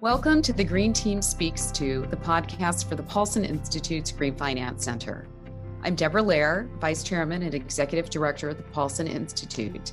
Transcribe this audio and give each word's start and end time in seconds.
Welcome 0.00 0.40
to 0.42 0.54
the 0.54 0.64
Green 0.64 0.94
Team 0.94 1.20
Speaks 1.20 1.70
to, 1.72 2.06
the 2.08 2.16
podcast 2.16 2.88
for 2.88 2.94
the 2.94 3.02
Paulson 3.02 3.44
Institute's 3.44 4.10
Green 4.10 4.34
Finance 4.34 4.82
Center. 4.82 5.26
I'm 5.82 5.94
Deborah 5.94 6.22
Lehr, 6.22 6.70
Vice 6.80 7.02
Chairman 7.02 7.42
and 7.42 7.52
Executive 7.52 8.08
Director 8.08 8.48
of 8.48 8.56
the 8.56 8.62
Paulson 8.62 9.06
Institute. 9.06 9.92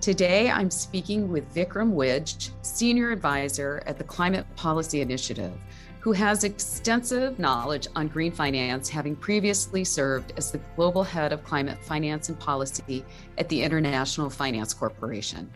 Today, 0.00 0.52
I'm 0.52 0.70
speaking 0.70 1.32
with 1.32 1.52
Vikram 1.52 1.94
Widge, 1.94 2.50
Senior 2.62 3.10
Advisor 3.10 3.82
at 3.86 3.98
the 3.98 4.04
Climate 4.04 4.46
Policy 4.54 5.00
Initiative, 5.00 5.54
who 5.98 6.12
has 6.12 6.44
extensive 6.44 7.40
knowledge 7.40 7.88
on 7.96 8.06
green 8.06 8.30
finance, 8.30 8.88
having 8.88 9.16
previously 9.16 9.82
served 9.82 10.32
as 10.36 10.52
the 10.52 10.60
Global 10.76 11.02
Head 11.02 11.32
of 11.32 11.42
Climate 11.42 11.82
Finance 11.82 12.28
and 12.28 12.38
Policy 12.38 13.04
at 13.36 13.48
the 13.48 13.64
International 13.64 14.30
Finance 14.30 14.72
Corporation. 14.72 15.50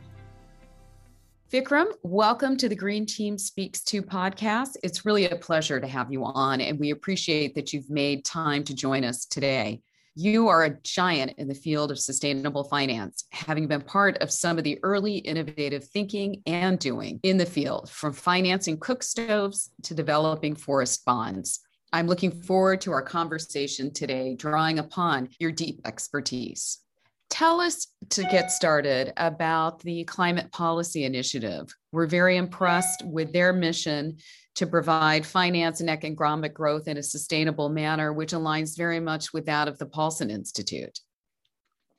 Vikram, 1.55 1.87
welcome 2.03 2.57
to 2.57 2.69
the 2.69 2.75
Green 2.75 3.07
Team 3.07 3.39
Speaks 3.39 3.81
to 3.83 4.03
podcast. 4.03 4.71
It's 4.83 5.07
really 5.07 5.27
a 5.27 5.37
pleasure 5.37 5.79
to 5.79 5.87
have 5.87 6.11
you 6.11 6.25
on, 6.25 6.61
and 6.61 6.81
we 6.81 6.91
appreciate 6.91 7.55
that 7.55 7.73
you've 7.73 7.89
made 7.89 8.25
time 8.25 8.65
to 8.65 8.75
join 8.75 9.05
us 9.05 9.25
today. 9.25 9.81
You 10.17 10.48
are 10.48 10.65
a 10.65 10.77
giant 10.83 11.35
in 11.39 11.47
the 11.47 11.55
field 11.55 11.93
of 11.93 12.01
sustainable 12.01 12.65
finance, 12.65 13.27
having 13.31 13.69
been 13.69 13.83
part 13.83 14.19
of 14.19 14.33
some 14.33 14.59
of 14.59 14.65
the 14.65 14.81
early 14.83 15.19
innovative 15.19 15.85
thinking 15.85 16.43
and 16.45 16.77
doing 16.77 17.21
in 17.23 17.37
the 17.37 17.47
field, 17.47 17.89
from 17.89 18.15
financing 18.15 18.77
cook 18.77 19.05
stoves 19.05 19.71
to 19.84 19.95
developing 19.95 20.57
forest 20.57 21.05
bonds. 21.05 21.61
I'm 21.93 22.09
looking 22.09 22.33
forward 22.33 22.81
to 22.81 22.91
our 22.91 23.03
conversation 23.03 23.93
today, 23.93 24.34
drawing 24.34 24.81
upon 24.81 25.29
your 25.39 25.53
deep 25.53 25.83
expertise. 25.84 26.81
Tell 27.34 27.61
us 27.61 27.88
to 28.11 28.23
get 28.23 28.52
started 28.52 29.12
about 29.16 29.80
the 29.80 30.05
Climate 30.05 30.52
Policy 30.52 31.03
Initiative. 31.03 31.67
We're 31.91 32.06
very 32.06 32.36
impressed 32.36 33.03
with 33.05 33.33
their 33.33 33.53
mission 33.53 34.19
to 34.55 34.69
provide 34.69 35.27
finance 35.27 35.81
and 35.81 35.91
economic 35.91 36.55
growth 36.55 36.86
in 36.86 36.97
a 36.97 37.03
sustainable 37.03 37.70
manner, 37.70 38.12
which 38.12 38.31
aligns 38.31 38.78
very 38.78 39.00
much 39.00 39.33
with 39.33 39.47
that 39.47 39.67
of 39.67 39.78
the 39.78 39.86
Paulson 39.86 40.31
Institute. 40.31 40.97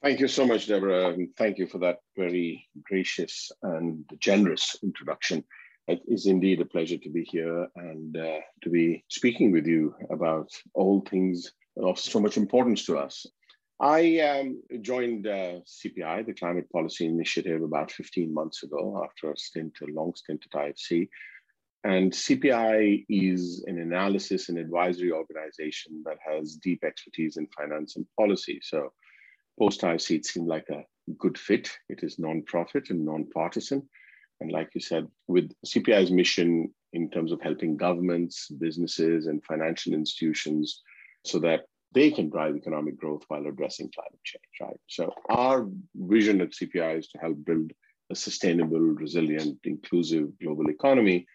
Thank 0.02 0.22
you 0.22 0.30
so 0.30 0.48
much, 0.48 0.68
Deborah, 0.68 1.10
and 1.10 1.28
thank 1.36 1.58
you 1.58 1.68
for 1.68 1.80
that 1.80 1.98
very 2.16 2.66
gracious 2.86 3.52
and 3.62 4.06
generous 4.22 4.78
introduction. 4.84 5.44
It 5.90 6.00
is 6.08 6.28
indeed 6.28 6.62
a 6.62 6.66
pleasure 6.66 6.98
to 6.98 7.10
be 7.10 7.26
here 7.26 7.68
and 7.76 8.16
uh, 8.16 8.40
to 8.64 8.70
be 8.70 9.04
speaking 9.10 9.52
with 9.52 9.68
you 9.68 9.96
about 10.12 10.48
all 10.74 11.02
things 11.02 11.52
of 11.76 12.00
so 12.00 12.22
much 12.22 12.38
importance 12.38 12.86
to 12.86 12.98
us. 12.98 13.26
I 13.80 14.20
um, 14.20 14.62
joined 14.82 15.28
uh, 15.28 15.60
CPI, 15.66 16.26
the 16.26 16.34
Climate 16.34 16.70
Policy 16.72 17.06
Initiative, 17.06 17.62
about 17.62 17.92
15 17.92 18.34
months 18.34 18.64
ago 18.64 19.04
after 19.04 19.32
a 19.32 19.38
stint, 19.38 19.78
a 19.82 19.92
long 19.92 20.14
stint 20.16 20.46
at 20.54 20.60
IFC. 20.60 21.10
And 21.84 22.12
CPI 22.12 23.06
is 23.10 23.64
an 23.68 23.80
analysis 23.80 24.50
and 24.50 24.58
advisory 24.58 25.12
organization 25.12 26.04
that 26.06 26.18
has 26.26 26.56
deep 26.56 26.84
expertise 26.84 27.38
in 27.38 27.48
finance 27.48 27.98
and 27.98 28.06
policy. 28.18 28.60
So, 28.64 28.94
post 29.60 29.82
IFC, 29.82 30.18
it 30.18 30.26
seemed 30.26 30.48
like 30.48 30.70
a 30.70 30.84
good 31.20 31.38
fit. 31.38 31.70
It 31.90 32.02
is 32.02 32.18
non-profit 32.18 32.90
and 32.90 33.06
non-partisan. 33.06 33.88
And 34.40 34.52
like 34.52 34.70
you 34.74 34.82
said, 34.82 35.08
with 35.28 35.52
CPI's 35.66 36.12
mission 36.12 36.74
in 36.94 37.10
terms 37.10 37.32
of 37.32 37.42
helping 37.42 37.78
governments, 37.78 38.48
businesses, 38.50 39.28
and 39.28 39.44
financial 39.44 39.94
institutions 39.94 40.82
so 41.26 41.40
that 41.40 41.66
they 41.96 42.12
can 42.12 42.30
drive 42.30 42.56
economic 42.56 43.00
growth 43.00 43.24
while 43.30 43.48
addressing 43.48 43.90
climate 43.96 44.20
change, 44.24 44.44
right? 44.62 44.80
So 44.88 45.12
our 45.30 45.68
vision 45.96 46.42
at 46.42 46.52
CPI 46.52 47.00
is 47.00 47.08
to 47.08 47.18
help 47.18 47.44
build 47.46 47.72
a 48.12 48.16
sustainable, 48.16 48.80
resilient, 48.80 49.58
inclusive 49.64 50.28
global 50.40 50.70
economy 50.70 51.26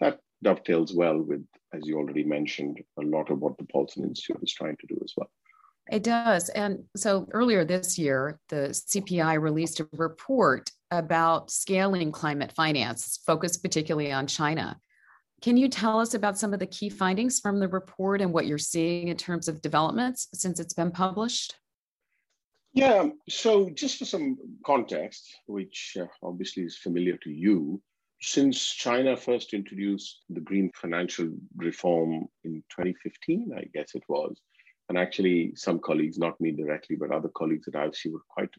that 0.00 0.18
dovetails 0.42 0.94
well 0.94 1.20
with, 1.20 1.44
as 1.72 1.86
you 1.86 1.98
already 1.98 2.24
mentioned, 2.24 2.82
a 2.98 3.02
lot 3.02 3.30
of 3.30 3.40
what 3.40 3.56
the 3.58 3.64
Paulson 3.64 4.04
Institute 4.04 4.38
is 4.42 4.52
trying 4.52 4.76
to 4.78 4.86
do 4.88 4.98
as 5.04 5.12
well. 5.16 5.30
It 5.92 6.02
does. 6.02 6.48
And 6.48 6.82
so 6.96 7.28
earlier 7.32 7.64
this 7.64 7.96
year, 7.96 8.40
the 8.48 8.70
CPI 8.70 9.40
released 9.40 9.78
a 9.78 9.88
report 9.92 10.72
about 10.90 11.50
scaling 11.50 12.10
climate 12.10 12.52
finance, 12.52 13.20
focused 13.24 13.62
particularly 13.62 14.12
on 14.12 14.26
China. 14.26 14.80
Can 15.42 15.56
you 15.56 15.68
tell 15.68 16.00
us 16.00 16.14
about 16.14 16.38
some 16.38 16.54
of 16.54 16.60
the 16.60 16.66
key 16.66 16.88
findings 16.88 17.40
from 17.40 17.60
the 17.60 17.68
report 17.68 18.20
and 18.20 18.32
what 18.32 18.46
you're 18.46 18.58
seeing 18.58 19.08
in 19.08 19.16
terms 19.16 19.48
of 19.48 19.60
developments 19.60 20.28
since 20.32 20.58
it's 20.58 20.74
been 20.74 20.90
published? 20.90 21.54
Yeah, 22.72 23.08
so 23.28 23.70
just 23.70 23.98
for 23.98 24.04
some 24.04 24.36
context, 24.64 25.34
which 25.46 25.96
uh, 26.00 26.06
obviously 26.22 26.64
is 26.64 26.76
familiar 26.76 27.16
to 27.18 27.30
you, 27.30 27.80
since 28.20 28.74
China 28.74 29.16
first 29.16 29.54
introduced 29.54 30.22
the 30.30 30.40
green 30.40 30.70
financial 30.74 31.30
reform 31.56 32.26
in 32.44 32.62
2015, 32.70 33.52
I 33.56 33.64
guess 33.74 33.94
it 33.94 34.02
was, 34.08 34.38
and 34.88 34.98
actually 34.98 35.52
some 35.54 35.78
colleagues, 35.78 36.18
not 36.18 36.40
me 36.40 36.52
directly, 36.52 36.96
but 36.96 37.10
other 37.10 37.30
colleagues 37.34 37.66
that 37.66 37.76
I've 37.76 37.94
seen 37.94 38.12
were 38.12 38.20
quite 38.28 38.50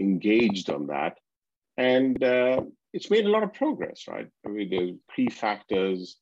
engaged 0.00 0.70
on 0.70 0.86
that. 0.88 1.18
And 1.78 2.22
uh, 2.22 2.62
it's 2.92 3.10
made 3.10 3.24
a 3.24 3.30
lot 3.30 3.44
of 3.44 3.54
progress, 3.54 4.04
right? 4.08 4.28
I 4.44 4.48
mean, 4.48 4.68
the 4.68 4.98
key 5.14 5.30
factors 5.30 6.16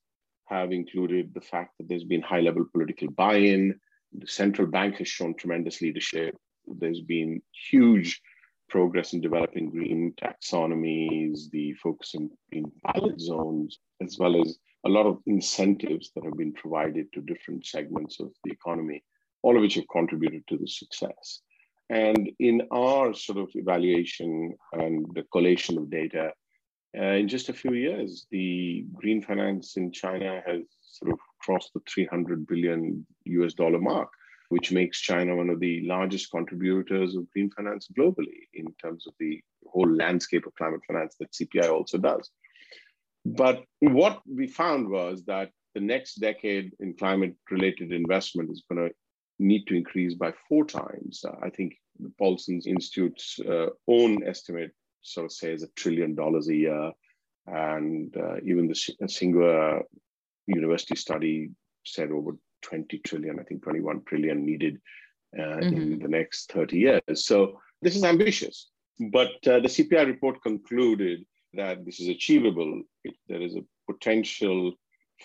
have 0.44 0.70
included 0.70 1.32
the 1.34 1.40
fact 1.40 1.72
that 1.78 1.88
there's 1.88 2.04
been 2.04 2.22
high 2.22 2.40
level 2.40 2.66
political 2.70 3.10
buy 3.10 3.36
in, 3.36 3.80
the 4.12 4.26
central 4.26 4.68
bank 4.68 4.98
has 4.98 5.08
shown 5.08 5.34
tremendous 5.34 5.80
leadership, 5.80 6.36
there's 6.66 7.00
been 7.00 7.40
huge 7.70 8.20
progress 8.68 9.12
in 9.12 9.20
developing 9.20 9.70
green 9.70 10.12
taxonomies, 10.20 11.50
the 11.50 11.72
focus 11.74 12.14
in, 12.14 12.28
in 12.52 12.70
pilot 12.84 13.20
zones, 13.20 13.78
as 14.02 14.18
well 14.18 14.40
as 14.40 14.58
a 14.84 14.88
lot 14.88 15.06
of 15.06 15.20
incentives 15.26 16.10
that 16.14 16.24
have 16.24 16.36
been 16.36 16.52
provided 16.52 17.12
to 17.12 17.20
different 17.22 17.64
segments 17.64 18.20
of 18.20 18.30
the 18.44 18.52
economy, 18.52 19.02
all 19.42 19.56
of 19.56 19.62
which 19.62 19.74
have 19.74 19.88
contributed 19.88 20.42
to 20.48 20.58
the 20.58 20.66
success. 20.66 21.40
And 21.88 22.30
in 22.40 22.62
our 22.72 23.14
sort 23.14 23.38
of 23.38 23.48
evaluation 23.54 24.54
and 24.72 25.06
the 25.14 25.24
collation 25.32 25.78
of 25.78 25.90
data, 25.90 26.32
uh, 26.98 27.02
in 27.02 27.28
just 27.28 27.48
a 27.48 27.52
few 27.52 27.74
years, 27.74 28.26
the 28.30 28.86
green 28.94 29.22
finance 29.22 29.76
in 29.76 29.92
China 29.92 30.42
has 30.46 30.62
sort 30.82 31.12
of 31.12 31.18
crossed 31.40 31.72
the 31.74 31.80
300 31.88 32.46
billion 32.46 33.06
US 33.26 33.54
dollar 33.54 33.78
mark, 33.78 34.08
which 34.48 34.72
makes 34.72 35.00
China 35.00 35.36
one 35.36 35.50
of 35.50 35.60
the 35.60 35.86
largest 35.86 36.30
contributors 36.30 37.14
of 37.14 37.30
green 37.30 37.50
finance 37.50 37.88
globally 37.96 38.48
in 38.54 38.66
terms 38.82 39.06
of 39.06 39.12
the 39.20 39.40
whole 39.66 39.88
landscape 39.88 40.46
of 40.46 40.54
climate 40.54 40.80
finance 40.86 41.16
that 41.20 41.32
CPI 41.32 41.70
also 41.70 41.98
does. 41.98 42.30
But 43.24 43.64
what 43.80 44.22
we 44.26 44.46
found 44.46 44.88
was 44.88 45.24
that 45.24 45.50
the 45.74 45.80
next 45.80 46.14
decade 46.14 46.72
in 46.80 46.94
climate 46.94 47.34
related 47.50 47.92
investment 47.92 48.50
is 48.50 48.64
going 48.68 48.88
to 48.88 48.94
need 49.38 49.66
to 49.66 49.74
increase 49.74 50.14
by 50.14 50.32
four 50.48 50.64
times. 50.64 51.24
Uh, 51.26 51.36
I 51.42 51.50
think 51.50 51.74
the 51.98 52.12
Paulson 52.18 52.60
Institute's 52.66 53.38
uh, 53.40 53.68
own 53.88 54.26
estimate 54.26 54.72
sort 55.02 55.26
of 55.26 55.32
says 55.32 55.62
a 55.62 55.68
trillion 55.76 56.14
dollars 56.14 56.48
a 56.48 56.54
year. 56.54 56.92
And 57.46 58.16
uh, 58.16 58.36
even 58.44 58.66
the 58.66 58.74
Tsinghua 58.74 59.82
University 60.46 60.96
study 60.96 61.50
said 61.84 62.10
over 62.10 62.32
20 62.62 62.98
trillion, 62.98 63.38
I 63.38 63.44
think 63.44 63.62
21 63.62 64.02
trillion 64.06 64.44
needed 64.44 64.80
uh, 65.38 65.42
mm-hmm. 65.42 65.76
in 65.76 65.98
the 66.00 66.08
next 66.08 66.50
30 66.52 66.78
years. 66.78 67.24
So 67.24 67.60
this 67.82 67.94
is 67.94 68.04
ambitious. 68.04 68.70
But 69.12 69.34
uh, 69.46 69.60
the 69.60 69.68
CPI 69.68 70.06
report 70.06 70.42
concluded 70.42 71.24
that 71.54 71.84
this 71.84 72.00
is 72.00 72.08
achievable. 72.08 72.82
There 73.28 73.42
is 73.42 73.56
a 73.56 73.64
potential 73.90 74.72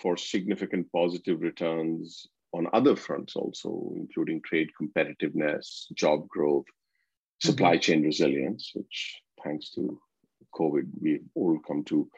for 0.00 0.16
significant 0.16 0.90
positive 0.92 1.40
returns 1.40 2.26
on 2.52 2.68
other 2.72 2.96
fronts 2.96 3.36
also, 3.36 3.92
including 3.96 4.42
trade 4.42 4.70
competitiveness, 4.80 5.90
job 5.94 6.28
growth, 6.28 6.66
supply 7.40 7.72
mm-hmm. 7.72 7.80
chain 7.80 8.02
resilience, 8.02 8.72
which 8.74 9.20
thanks 9.42 9.70
to 9.70 10.00
COVID, 10.54 10.88
we've 11.00 11.24
all 11.34 11.58
come 11.66 11.84
to, 11.84 12.08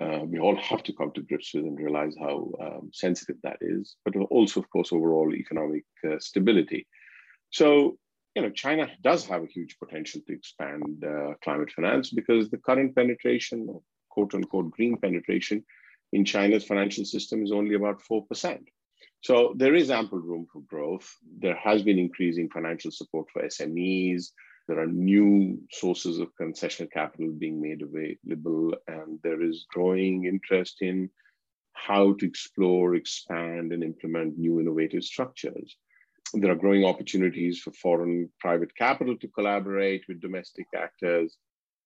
uh, 0.00 0.20
we 0.24 0.38
all 0.38 0.56
have 0.70 0.82
to 0.84 0.92
come 0.92 1.12
to 1.12 1.22
grips 1.22 1.54
with 1.54 1.64
and 1.64 1.78
realize 1.78 2.14
how 2.18 2.50
um, 2.60 2.90
sensitive 2.92 3.36
that 3.42 3.58
is, 3.60 3.96
but 4.04 4.16
also, 4.16 4.60
of 4.60 4.70
course, 4.70 4.92
overall 4.92 5.34
economic 5.34 5.84
uh, 6.04 6.18
stability. 6.18 6.86
So, 7.50 7.98
you 8.34 8.42
know, 8.42 8.50
China 8.50 8.88
does 9.02 9.26
have 9.26 9.42
a 9.42 9.46
huge 9.46 9.76
potential 9.78 10.20
to 10.26 10.32
expand 10.32 11.04
uh, 11.04 11.34
climate 11.42 11.72
finance 11.72 12.10
because 12.10 12.48
the 12.48 12.58
current 12.58 12.94
penetration, 12.94 13.80
quote 14.08 14.34
unquote 14.34 14.70
green 14.70 14.96
penetration, 14.96 15.64
in 16.12 16.24
China's 16.24 16.64
financial 16.64 17.04
system 17.04 17.42
is 17.42 17.52
only 17.52 17.74
about 17.74 18.02
4%. 18.02 18.60
So 19.22 19.54
there 19.56 19.74
is 19.74 19.90
ample 19.90 20.18
room 20.18 20.46
for 20.50 20.62
growth. 20.62 21.08
There 21.38 21.56
has 21.56 21.82
been 21.82 21.98
increasing 21.98 22.48
financial 22.48 22.90
support 22.90 23.26
for 23.32 23.42
SMEs, 23.42 24.30
there 24.70 24.78
are 24.78 24.86
new 24.86 25.60
sources 25.72 26.20
of 26.20 26.30
concessional 26.40 26.92
capital 26.92 27.32
being 27.32 27.60
made 27.60 27.82
available, 27.82 28.72
and 28.86 29.18
there 29.24 29.42
is 29.42 29.66
growing 29.68 30.26
interest 30.26 30.76
in 30.80 31.10
how 31.72 32.12
to 32.12 32.24
explore, 32.24 32.94
expand, 32.94 33.72
and 33.72 33.82
implement 33.82 34.38
new 34.38 34.60
innovative 34.60 35.02
structures. 35.02 35.76
There 36.34 36.52
are 36.52 36.62
growing 36.64 36.84
opportunities 36.84 37.58
for 37.58 37.72
foreign 37.72 38.30
private 38.38 38.72
capital 38.76 39.16
to 39.18 39.26
collaborate 39.26 40.04
with 40.06 40.20
domestic 40.20 40.66
actors. 40.76 41.36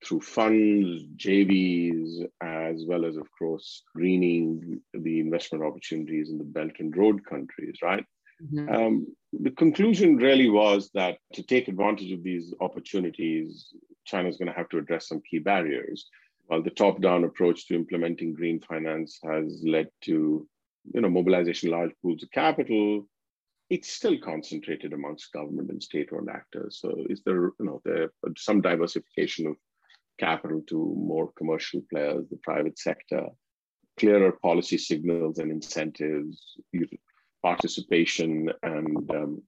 Through 0.04 0.20
funds, 0.20 1.04
JVs, 1.16 2.26
as 2.42 2.84
well 2.86 3.04
as, 3.04 3.16
of 3.16 3.26
course, 3.38 3.82
greening 3.94 4.80
the 4.92 5.20
investment 5.20 5.64
opportunities 5.64 6.30
in 6.30 6.38
the 6.38 6.44
Belt 6.44 6.72
and 6.78 6.96
Road 6.96 7.24
countries, 7.24 7.78
right? 7.82 8.04
Mm-hmm. 8.42 8.68
Um, 8.68 9.06
the 9.32 9.50
conclusion 9.50 10.16
really 10.16 10.50
was 10.50 10.90
that 10.94 11.18
to 11.34 11.42
take 11.42 11.68
advantage 11.68 12.12
of 12.12 12.22
these 12.22 12.52
opportunities, 12.60 13.72
China 14.04 14.28
is 14.28 14.36
going 14.36 14.48
to 14.48 14.56
have 14.56 14.68
to 14.70 14.78
address 14.78 15.08
some 15.08 15.22
key 15.28 15.38
barriers. 15.38 16.06
While 16.46 16.62
the 16.62 16.70
top-down 16.70 17.24
approach 17.24 17.66
to 17.68 17.74
implementing 17.74 18.34
green 18.34 18.60
finance 18.60 19.18
has 19.24 19.62
led 19.64 19.88
to, 20.02 20.46
you 20.92 21.00
know, 21.00 21.08
mobilization 21.08 21.70
large 21.70 21.92
pools 22.02 22.22
of 22.22 22.30
capital, 22.32 23.06
it's 23.70 23.90
still 23.90 24.18
concentrated 24.18 24.92
amongst 24.92 25.32
government 25.32 25.70
and 25.70 25.82
state-owned 25.82 26.28
actors. 26.28 26.80
So, 26.80 27.06
is 27.08 27.22
there, 27.24 27.44
you 27.58 27.66
know, 27.66 27.80
there 27.84 28.10
some 28.36 28.60
diversification 28.60 29.46
of 29.46 29.56
capital 30.18 30.62
to 30.68 30.76
more 30.96 31.30
commercial 31.36 31.82
players, 31.90 32.24
the 32.30 32.38
private 32.42 32.78
sector, 32.78 33.26
clearer 33.98 34.32
policy 34.42 34.78
signals 34.78 35.38
and 35.38 35.50
incentives, 35.50 36.56
participation, 37.42 38.50
and 38.62 39.10
um, 39.10 39.42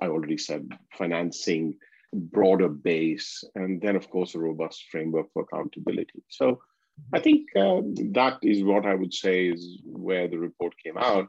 I 0.00 0.06
already 0.06 0.38
said 0.38 0.68
financing, 0.96 1.76
broader 2.12 2.68
base, 2.68 3.42
and 3.54 3.80
then, 3.80 3.96
of 3.96 4.08
course, 4.08 4.34
a 4.34 4.38
robust 4.38 4.84
framework 4.90 5.26
for 5.32 5.42
accountability. 5.42 6.22
So 6.28 6.60
I 7.12 7.20
think 7.20 7.48
uh, 7.56 7.80
that 8.12 8.38
is 8.42 8.62
what 8.62 8.86
I 8.86 8.94
would 8.94 9.12
say 9.12 9.48
is 9.48 9.80
where 9.84 10.28
the 10.28 10.38
report 10.38 10.74
came 10.82 10.96
out. 10.96 11.28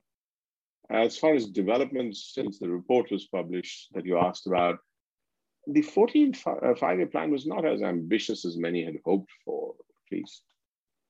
As 0.91 1.17
far 1.17 1.33
as 1.33 1.47
developments 1.47 2.31
since 2.35 2.59
the 2.59 2.69
report 2.69 3.09
was 3.11 3.25
published 3.25 3.87
that 3.93 4.05
you 4.05 4.19
asked 4.19 4.45
about, 4.45 4.77
the 5.67 5.81
14 5.81 6.33
uh, 6.45 6.75
five-year 6.75 7.07
plan 7.07 7.31
was 7.31 7.45
not 7.45 7.65
as 7.65 7.81
ambitious 7.81 8.45
as 8.45 8.57
many 8.57 8.83
had 8.83 8.97
hoped 9.03 9.31
for, 9.43 9.75
at 9.79 10.17
least. 10.17 10.43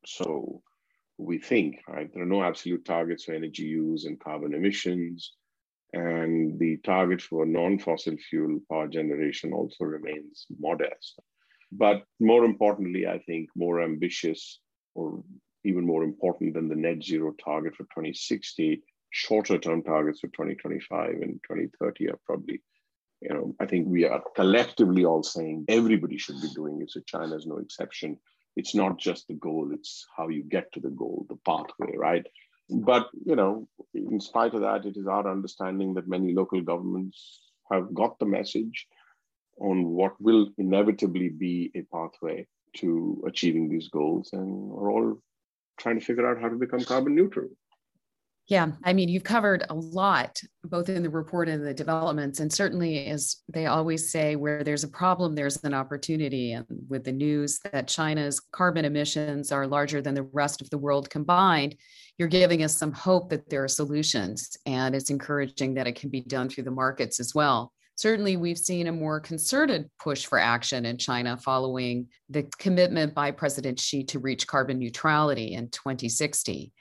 So 0.06 0.62
we 1.18 1.38
think, 1.40 1.82
right? 1.88 2.10
There 2.14 2.24
are 2.24 2.28
no 2.28 2.44
absolute 2.44 2.86
targets 2.86 3.26
for 3.26 3.34
energy 3.34 3.64
use 3.64 4.06
and 4.06 4.20
carbon 4.20 4.54
emissions. 4.54 5.34
And 5.94 6.60
the 6.60 6.78
target 6.78 7.22
for 7.22 7.46
non-fossil 7.46 8.18
fuel 8.30 8.60
power 8.70 8.88
generation 8.88 9.54
also 9.54 9.86
remains 9.86 10.46
modest. 10.60 11.20
But 11.72 12.04
more 12.20 12.44
importantly, 12.44 13.08
I 13.08 13.20
think 13.20 13.50
more 13.56 13.82
ambitious 13.82 14.60
or 14.94 15.24
even 15.64 15.86
more 15.86 16.04
important 16.04 16.54
than 16.54 16.70
the 16.70 16.76
net 16.76 17.04
zero 17.04 17.34
target 17.44 17.76
for 17.76 17.84
2060, 17.84 18.84
shorter 19.10 19.58
term 19.58 19.84
targets 19.84 20.20
for 20.20 20.28
2025 20.28 21.10
and 21.22 21.40
2030 21.48 22.10
are 22.10 22.20
probably 22.26 22.62
you 23.22 23.30
know, 23.30 23.56
I 23.60 23.66
think 23.66 23.88
we 23.88 24.06
are 24.06 24.22
collectively 24.36 25.06
all 25.06 25.24
saying 25.24 25.66
everybody 25.68 26.18
should 26.18 26.42
be 26.42 26.50
doing 26.54 26.82
it. 26.82 26.92
So 26.92 27.02
China 27.06 27.36
is 27.36 27.46
no 27.46 27.58
exception. 27.58 28.18
It's 28.56 28.76
not 28.76 28.98
just 28.98 29.28
the 29.28 29.34
goal, 29.34 29.72
it's 29.74 30.06
how 30.16 30.30
you 30.30 30.44
get 30.44 30.72
to 30.74 30.80
the 30.80 30.90
goal, 30.90 31.26
the 31.30 31.38
pathway, 31.46 31.98
right? 31.98 32.26
But, 32.70 33.10
you 33.26 33.36
know, 33.36 33.68
in 33.94 34.20
spite 34.20 34.54
of 34.54 34.62
that, 34.62 34.86
it 34.86 34.98
is 34.98 35.08
our 35.08 35.30
understanding 35.30 35.94
that 35.96 36.08
many 36.08 36.34
local 36.34 36.62
governments 36.62 37.42
have 37.72 37.94
got 37.94 38.18
the 38.18 38.26
message 38.26 38.88
on 39.60 39.86
what 39.86 40.20
will 40.20 40.50
inevitably 40.58 41.30
be 41.30 41.72
a 41.76 41.82
pathway 41.84 42.48
to 42.78 43.24
achieving 43.28 43.70
these 43.70 43.90
goals 43.90 44.32
and 44.34 44.72
are 44.72 44.90
all 44.90 45.22
trying 45.78 46.00
to 46.00 46.06
figure 46.06 46.30
out 46.30 46.42
how 46.42 46.50
to 46.50 46.56
become 46.56 46.84
carbon 46.84 47.16
neutral. 47.16 47.50
Yeah, 48.48 48.74
I 48.84 48.94
mean, 48.94 49.10
you've 49.10 49.24
covered 49.24 49.66
a 49.72 49.74
lot, 49.74 50.40
both 50.64 50.88
in 50.88 51.02
the 51.02 51.10
report 51.10 51.50
and 51.50 51.66
the 51.66 51.74
developments. 51.74 52.40
And 52.40 52.54
certainly, 52.54 53.08
as 53.08 53.38
they 53.50 53.66
always 53.66 54.12
say, 54.12 54.36
where 54.36 54.64
there's 54.64 54.84
a 54.84 54.88
problem, 54.88 55.34
there's 55.34 55.64
an 55.64 55.74
opportunity. 55.74 56.52
And 56.52 56.66
with 56.88 57.04
the 57.04 57.12
news 57.12 57.60
that 57.72 57.88
China's 57.88 58.40
carbon 58.40 58.86
emissions 58.86 59.52
are 59.52 59.66
larger 59.66 60.00
than 60.00 60.14
the 60.14 60.30
rest 60.32 60.62
of 60.62 60.70
the 60.70 60.78
world 60.78 61.10
combined, 61.10 61.76
you're 62.20 62.28
giving 62.28 62.62
us 62.62 62.78
some 62.78 62.92
hope 62.92 63.32
that 63.32 63.50
there 63.50 63.64
are 63.64 63.68
solutions. 63.68 64.56
And 64.68 64.94
it's 64.94 65.10
encouraging 65.10 65.74
that 65.74 65.88
it 65.88 65.96
can 65.96 66.12
be 66.12 66.22
done 66.22 66.48
through 66.48 66.66
the 66.66 66.72
markets 66.72 67.20
as 67.20 67.34
well. 67.34 67.74
Certainly, 67.96 68.38
we've 68.38 68.60
seen 68.60 68.86
a 68.86 68.92
more 68.92 69.20
concerted 69.20 69.90
push 70.00 70.28
for 70.28 70.38
action 70.38 70.86
in 70.86 71.00
China 71.00 71.36
following 71.36 72.10
the 72.30 72.44
commitment 72.60 73.16
by 73.16 73.32
President 73.32 73.80
Xi 73.80 74.04
to 74.04 74.20
reach 74.20 74.46
carbon 74.46 74.78
neutrality 74.78 75.54
in 75.54 75.70
2060. 75.70 76.72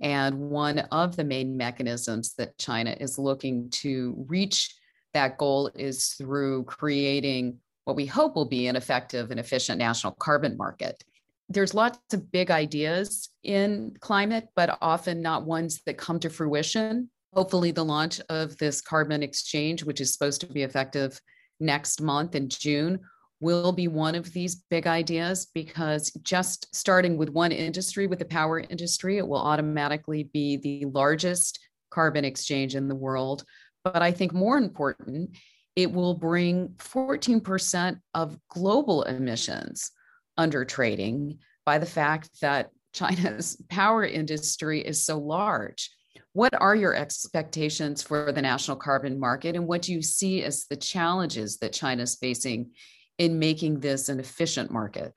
And 0.00 0.50
one 0.50 0.78
of 0.78 1.16
the 1.16 1.24
main 1.24 1.56
mechanisms 1.56 2.34
that 2.34 2.58
China 2.58 2.94
is 2.98 3.18
looking 3.18 3.70
to 3.70 4.14
reach 4.28 4.74
that 5.14 5.38
goal 5.38 5.70
is 5.74 6.10
through 6.10 6.64
creating 6.64 7.58
what 7.84 7.96
we 7.96 8.04
hope 8.04 8.34
will 8.34 8.44
be 8.44 8.66
an 8.66 8.76
effective 8.76 9.30
and 9.30 9.40
efficient 9.40 9.78
national 9.78 10.12
carbon 10.14 10.56
market. 10.56 11.02
There's 11.48 11.72
lots 11.72 11.98
of 12.12 12.30
big 12.32 12.50
ideas 12.50 13.30
in 13.44 13.96
climate, 14.00 14.48
but 14.56 14.76
often 14.82 15.22
not 15.22 15.46
ones 15.46 15.80
that 15.86 15.96
come 15.96 16.18
to 16.20 16.28
fruition. 16.28 17.08
Hopefully, 17.32 17.70
the 17.70 17.84
launch 17.84 18.20
of 18.28 18.56
this 18.58 18.80
carbon 18.80 19.22
exchange, 19.22 19.84
which 19.84 20.00
is 20.00 20.12
supposed 20.12 20.40
to 20.40 20.46
be 20.46 20.64
effective 20.64 21.20
next 21.60 22.02
month 22.02 22.34
in 22.34 22.48
June, 22.48 23.00
will 23.40 23.72
be 23.72 23.88
one 23.88 24.14
of 24.14 24.32
these 24.32 24.54
big 24.70 24.86
ideas 24.86 25.46
because 25.54 26.10
just 26.22 26.74
starting 26.74 27.16
with 27.16 27.28
one 27.28 27.52
industry, 27.52 28.06
with 28.06 28.18
the 28.18 28.24
power 28.24 28.60
industry, 28.60 29.18
it 29.18 29.28
will 29.28 29.40
automatically 29.40 30.24
be 30.32 30.56
the 30.56 30.86
largest 30.86 31.58
carbon 31.90 32.24
exchange 32.24 32.74
in 32.74 32.88
the 32.88 32.94
world. 32.94 33.44
But 33.84 34.02
I 34.02 34.10
think 34.10 34.32
more 34.32 34.56
important, 34.56 35.36
it 35.76 35.92
will 35.92 36.14
bring 36.14 36.70
14% 36.78 38.00
of 38.14 38.38
global 38.48 39.02
emissions 39.02 39.90
under 40.38 40.64
trading 40.64 41.38
by 41.64 41.78
the 41.78 41.86
fact 41.86 42.40
that 42.40 42.70
China's 42.94 43.60
power 43.68 44.04
industry 44.04 44.80
is 44.80 45.04
so 45.04 45.18
large. 45.18 45.90
What 46.32 46.54
are 46.60 46.74
your 46.74 46.94
expectations 46.94 48.02
for 48.02 48.32
the 48.32 48.42
national 48.42 48.78
carbon 48.78 49.18
market, 49.18 49.56
and 49.56 49.66
what 49.66 49.82
do 49.82 49.92
you 49.92 50.02
see 50.02 50.42
as 50.42 50.66
the 50.66 50.76
challenges 50.76 51.58
that 51.58 51.72
China 51.72 52.02
is 52.02 52.16
facing 52.16 52.70
in 53.18 53.38
making 53.38 53.80
this 53.80 54.08
an 54.08 54.20
efficient 54.20 54.70
market? 54.70 55.14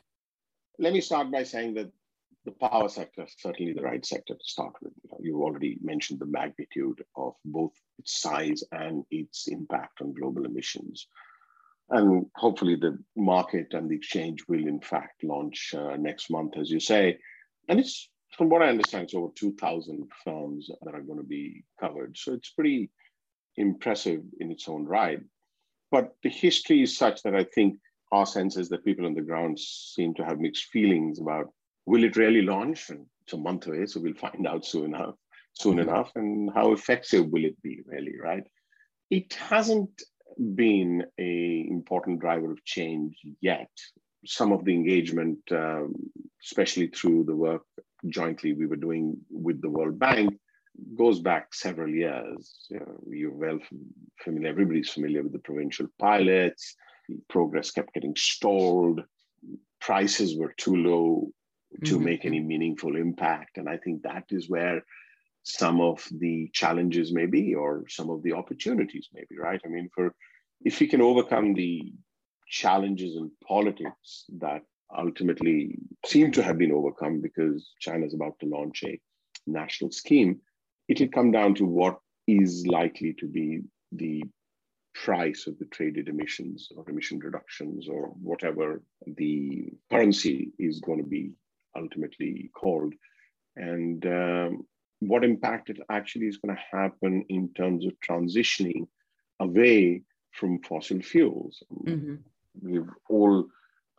Let 0.77 0.93
me 0.93 1.01
start 1.01 1.31
by 1.31 1.43
saying 1.43 1.73
that 1.75 1.91
the 2.45 2.51
power 2.51 2.87
sector 2.87 3.23
is 3.23 3.35
certainly 3.37 3.73
the 3.73 3.81
right 3.81 4.05
sector 4.05 4.33
to 4.33 4.43
start 4.43 4.73
with. 4.81 4.93
You, 5.03 5.09
know, 5.11 5.17
you 5.21 5.43
already 5.43 5.77
mentioned 5.81 6.19
the 6.19 6.25
magnitude 6.25 7.03
of 7.15 7.33
both 7.45 7.73
its 7.97 8.21
size 8.21 8.63
and 8.71 9.03
its 9.11 9.47
impact 9.47 10.01
on 10.01 10.13
global 10.13 10.45
emissions. 10.45 11.07
And 11.89 12.27
hopefully, 12.35 12.75
the 12.75 12.97
market 13.15 13.73
and 13.73 13.89
the 13.89 13.95
exchange 13.95 14.43
will, 14.47 14.65
in 14.65 14.79
fact, 14.79 15.23
launch 15.23 15.73
uh, 15.75 15.95
next 15.97 16.29
month, 16.29 16.55
as 16.57 16.69
you 16.69 16.79
say. 16.79 17.17
And 17.67 17.79
it's, 17.79 18.09
from 18.37 18.49
what 18.49 18.61
I 18.61 18.69
understand, 18.69 19.05
it's 19.05 19.15
over 19.15 19.33
2,000 19.35 20.07
firms 20.23 20.69
that 20.83 20.93
are 20.93 21.01
going 21.01 21.17
to 21.17 21.25
be 21.25 21.63
covered. 21.79 22.15
So 22.15 22.33
it's 22.33 22.51
pretty 22.51 22.91
impressive 23.57 24.21
in 24.39 24.51
its 24.51 24.69
own 24.69 24.85
right. 24.85 25.19
But 25.91 26.15
the 26.23 26.29
history 26.29 26.83
is 26.83 26.95
such 26.95 27.23
that 27.23 27.35
I 27.35 27.43
think 27.43 27.79
our 28.11 28.25
sense 28.25 28.57
is 28.57 28.69
that 28.69 28.85
people 28.85 29.05
on 29.05 29.13
the 29.13 29.21
ground 29.21 29.59
seem 29.59 30.13
to 30.15 30.25
have 30.25 30.39
mixed 30.39 30.65
feelings 30.65 31.19
about 31.19 31.47
will 31.85 32.03
it 32.03 32.15
really 32.15 32.41
launch? 32.41 32.89
And 32.89 33.05
it's 33.23 33.33
a 33.33 33.37
month 33.37 33.67
away, 33.67 33.85
so 33.85 33.99
we'll 33.99 34.13
find 34.13 34.47
out 34.47 34.65
soon 34.65 34.93
enough. 34.95 35.15
Soon 35.53 35.77
mm-hmm. 35.77 35.89
enough, 35.89 36.11
and 36.15 36.49
how 36.53 36.71
effective 36.71 37.27
will 37.27 37.43
it 37.43 37.61
be? 37.61 37.81
Really, 37.85 38.15
right? 38.21 38.43
It 39.09 39.33
hasn't 39.33 40.01
been 40.55 41.03
a 41.19 41.67
important 41.69 42.19
driver 42.19 42.51
of 42.51 42.63
change 42.63 43.17
yet. 43.41 43.69
Some 44.25 44.51
of 44.51 44.63
the 44.63 44.73
engagement, 44.73 45.39
um, 45.51 45.95
especially 46.43 46.87
through 46.87 47.23
the 47.25 47.35
work 47.35 47.63
jointly 48.07 48.53
we 48.53 48.67
were 48.67 48.75
doing 48.75 49.17
with 49.29 49.61
the 49.61 49.69
World 49.69 49.99
Bank, 49.99 50.37
goes 50.95 51.19
back 51.19 51.53
several 51.53 51.89
years. 51.89 52.67
You 52.69 52.79
know, 52.79 52.99
you're 53.07 53.33
well 53.33 53.59
familiar, 54.23 54.49
everybody's 54.49 54.89
familiar 54.89 55.23
with 55.23 55.33
the 55.33 55.39
provincial 55.39 55.87
pilots, 55.97 56.75
progress 57.29 57.71
kept 57.71 57.93
getting 57.93 58.15
stalled. 58.15 59.01
Prices 59.79 60.37
were 60.37 60.53
too 60.57 60.75
low 60.75 61.31
to 61.85 61.95
mm-hmm. 61.95 62.03
make 62.03 62.25
any 62.25 62.39
meaningful 62.39 62.95
impact. 62.95 63.57
And 63.57 63.69
I 63.69 63.77
think 63.77 64.03
that 64.03 64.25
is 64.29 64.49
where 64.49 64.83
some 65.43 65.81
of 65.81 66.05
the 66.11 66.49
challenges 66.53 67.13
may 67.13 67.25
be, 67.25 67.55
or 67.55 67.85
some 67.87 68.09
of 68.09 68.23
the 68.23 68.33
opportunities 68.33 69.07
may 69.13 69.23
be, 69.29 69.37
right? 69.37 69.61
I 69.63 69.67
mean, 69.67 69.89
for 69.93 70.13
if 70.61 70.79
we 70.79 70.87
can 70.87 71.01
overcome 71.01 71.53
the 71.53 71.93
challenges 72.47 73.15
in 73.15 73.31
politics 73.47 74.25
that 74.39 74.61
ultimately 74.95 75.77
seem 76.05 76.31
to 76.31 76.43
have 76.43 76.57
been 76.57 76.71
overcome 76.71 77.21
because 77.21 77.71
China 77.79 78.05
is 78.05 78.13
about 78.13 78.39
to 78.39 78.47
launch 78.47 78.83
a 78.83 78.99
national 79.45 79.91
scheme, 79.91 80.41
it'll 80.87 81.07
come 81.07 81.31
down 81.31 81.53
to 81.55 81.65
what 81.65 81.99
is 82.27 82.65
likely 82.67 83.13
to 83.19 83.27
be 83.27 83.61
the 83.91 84.23
price 84.93 85.47
of 85.47 85.57
the 85.59 85.65
traded 85.65 86.09
emissions 86.09 86.69
or 86.75 86.89
emission 86.89 87.19
reductions 87.19 87.87
or 87.87 88.07
whatever 88.21 88.81
the 89.05 89.71
currency 89.89 90.51
is 90.57 90.81
going 90.81 90.97
to 91.01 91.07
be 91.07 91.31
ultimately 91.75 92.49
called 92.53 92.93
and 93.55 94.05
um, 94.05 94.65
what 94.99 95.23
impact 95.23 95.69
it 95.69 95.79
actually 95.89 96.27
is 96.27 96.37
going 96.37 96.55
to 96.55 96.77
happen 96.77 97.25
in 97.29 97.49
terms 97.53 97.85
of 97.85 97.93
transitioning 98.07 98.87
away 99.39 100.01
from 100.31 100.61
fossil 100.61 101.01
fuels. 101.01 101.63
Mm-hmm. 101.85 102.15
We're 102.61 102.93
all 103.09 103.45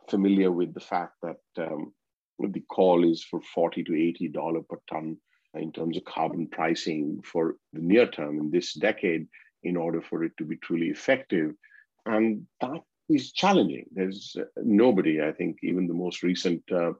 familiar 0.09 0.51
with 0.51 0.73
the 0.73 0.79
fact 0.79 1.15
that 1.23 1.39
um, 1.57 1.93
the 2.39 2.61
call 2.61 3.09
is 3.09 3.23
for 3.23 3.41
40 3.53 3.83
to 3.85 3.95
80 3.95 4.27
dollar 4.29 4.61
per 4.61 4.77
ton 4.89 5.17
in 5.53 5.71
terms 5.71 5.97
of 5.97 6.05
carbon 6.05 6.47
pricing 6.47 7.21
for 7.23 7.55
the 7.73 7.81
near 7.81 8.07
term 8.07 8.39
in 8.39 8.51
this 8.51 8.73
decade 8.73 9.27
in 9.63 9.77
order 9.77 10.01
for 10.01 10.23
it 10.23 10.31
to 10.37 10.45
be 10.45 10.57
truly 10.57 10.87
effective 10.87 11.51
and 12.05 12.45
that 12.59 12.81
is 13.09 13.31
challenging 13.31 13.85
there's 13.91 14.35
nobody 14.57 15.21
i 15.21 15.31
think 15.31 15.57
even 15.63 15.87
the 15.87 15.93
most 15.93 16.23
recent 16.23 16.63
uh, 16.71 16.91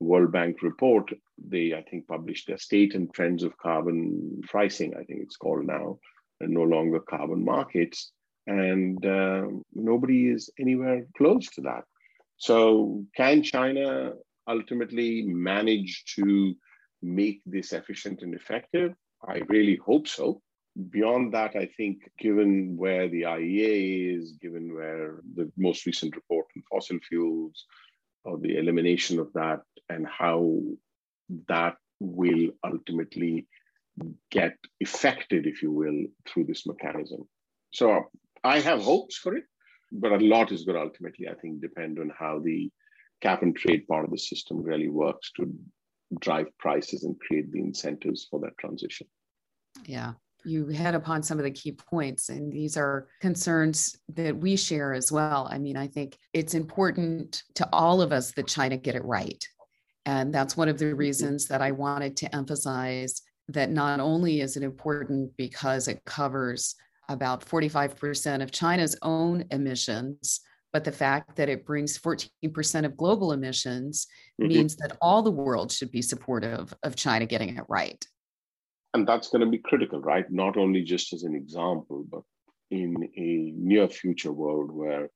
world 0.00 0.32
bank 0.32 0.62
report 0.62 1.10
they 1.46 1.74
i 1.74 1.82
think 1.90 2.06
published 2.06 2.46
their 2.46 2.58
state 2.58 2.94
and 2.94 3.12
trends 3.12 3.42
of 3.42 3.56
carbon 3.58 4.40
pricing 4.48 4.94
i 4.94 5.04
think 5.04 5.20
it's 5.22 5.36
called 5.36 5.64
now 5.66 5.98
and 6.40 6.50
no 6.50 6.62
longer 6.62 7.00
carbon 7.00 7.44
markets 7.44 8.12
and 8.46 9.04
uh, 9.04 9.44
nobody 9.74 10.28
is 10.28 10.50
anywhere 10.58 11.04
close 11.16 11.48
to 11.48 11.60
that 11.60 11.84
so 12.36 13.04
can 13.16 13.42
china 13.42 14.12
ultimately 14.48 15.22
manage 15.26 16.04
to 16.16 16.54
make 17.02 17.40
this 17.46 17.72
efficient 17.72 18.22
and 18.22 18.34
effective? 18.34 18.92
I 19.26 19.42
really 19.48 19.76
hope 19.76 20.08
so. 20.08 20.40
Beyond 20.90 21.34
that, 21.34 21.56
I 21.56 21.66
think, 21.76 22.08
given 22.18 22.76
where 22.76 23.08
the 23.08 23.22
IEA 23.22 24.16
is, 24.16 24.32
given 24.40 24.74
where 24.74 25.20
the 25.34 25.50
most 25.56 25.86
recent 25.86 26.14
report 26.14 26.46
on 26.56 26.62
fossil 26.70 26.98
fuels, 27.08 27.66
or 28.24 28.38
the 28.38 28.56
elimination 28.56 29.18
of 29.18 29.32
that, 29.32 29.62
and 29.88 30.06
how 30.06 30.60
that 31.48 31.76
will 31.98 32.50
ultimately 32.64 33.46
get 34.30 34.56
effected, 34.78 35.46
if 35.46 35.62
you 35.62 35.72
will, 35.72 36.04
through 36.26 36.44
this 36.44 36.64
mechanism. 36.64 37.28
So 37.72 38.04
I 38.44 38.60
have 38.60 38.80
hopes 38.80 39.16
for 39.16 39.34
it, 39.34 39.44
but 39.90 40.12
a 40.12 40.24
lot 40.24 40.52
is 40.52 40.64
going 40.64 40.76
to 40.76 40.84
ultimately, 40.84 41.28
I 41.28 41.34
think, 41.34 41.60
depend 41.60 41.98
on 41.98 42.12
how 42.16 42.38
the 42.38 42.70
cap 43.20 43.42
and 43.42 43.56
trade 43.56 43.88
part 43.88 44.04
of 44.04 44.12
the 44.12 44.18
system 44.18 44.62
really 44.62 44.88
works 44.88 45.32
to 45.36 45.52
drive 46.20 46.46
prices 46.58 47.02
and 47.02 47.18
create 47.18 47.50
the 47.50 47.60
incentives 47.60 48.28
for 48.30 48.38
that 48.40 48.56
transition. 48.58 49.08
Yeah. 49.84 50.12
You 50.48 50.66
hit 50.66 50.94
upon 50.94 51.22
some 51.22 51.38
of 51.38 51.44
the 51.44 51.50
key 51.50 51.72
points, 51.72 52.30
and 52.30 52.50
these 52.50 52.76
are 52.76 53.08
concerns 53.20 53.96
that 54.14 54.36
we 54.36 54.56
share 54.56 54.94
as 54.94 55.12
well. 55.12 55.46
I 55.50 55.58
mean, 55.58 55.76
I 55.76 55.86
think 55.86 56.16
it's 56.32 56.54
important 56.54 57.42
to 57.56 57.68
all 57.72 58.00
of 58.00 58.12
us 58.12 58.32
that 58.32 58.46
China 58.46 58.76
get 58.76 58.94
it 58.94 59.04
right. 59.04 59.44
And 60.06 60.34
that's 60.34 60.56
one 60.56 60.70
of 60.70 60.78
the 60.78 60.94
reasons 60.94 61.48
that 61.48 61.60
I 61.60 61.72
wanted 61.72 62.16
to 62.18 62.34
emphasize 62.34 63.20
that 63.48 63.70
not 63.70 64.00
only 64.00 64.40
is 64.40 64.56
it 64.56 64.62
important 64.62 65.36
because 65.36 65.86
it 65.86 66.04
covers 66.06 66.74
about 67.10 67.44
45% 67.44 68.42
of 68.42 68.50
China's 68.50 68.96
own 69.02 69.44
emissions, 69.50 70.40
but 70.72 70.84
the 70.84 70.92
fact 70.92 71.36
that 71.36 71.48
it 71.48 71.64
brings 71.64 71.98
14% 71.98 72.84
of 72.84 72.96
global 72.96 73.32
emissions 73.32 74.06
mm-hmm. 74.40 74.48
means 74.48 74.76
that 74.76 74.96
all 75.00 75.22
the 75.22 75.30
world 75.30 75.72
should 75.72 75.90
be 75.90 76.02
supportive 76.02 76.72
of 76.82 76.96
China 76.96 77.26
getting 77.26 77.56
it 77.56 77.64
right. 77.68 78.04
And 78.94 79.06
that's 79.06 79.28
going 79.28 79.40
to 79.42 79.50
be 79.50 79.58
critical, 79.58 80.00
right? 80.00 80.24
Not 80.30 80.56
only 80.56 80.82
just 80.82 81.12
as 81.12 81.22
an 81.22 81.34
example, 81.34 82.06
but 82.10 82.22
in 82.70 82.96
a 83.16 83.52
near 83.56 83.88
future 83.88 84.32
world 84.32 84.70
where 84.70 85.10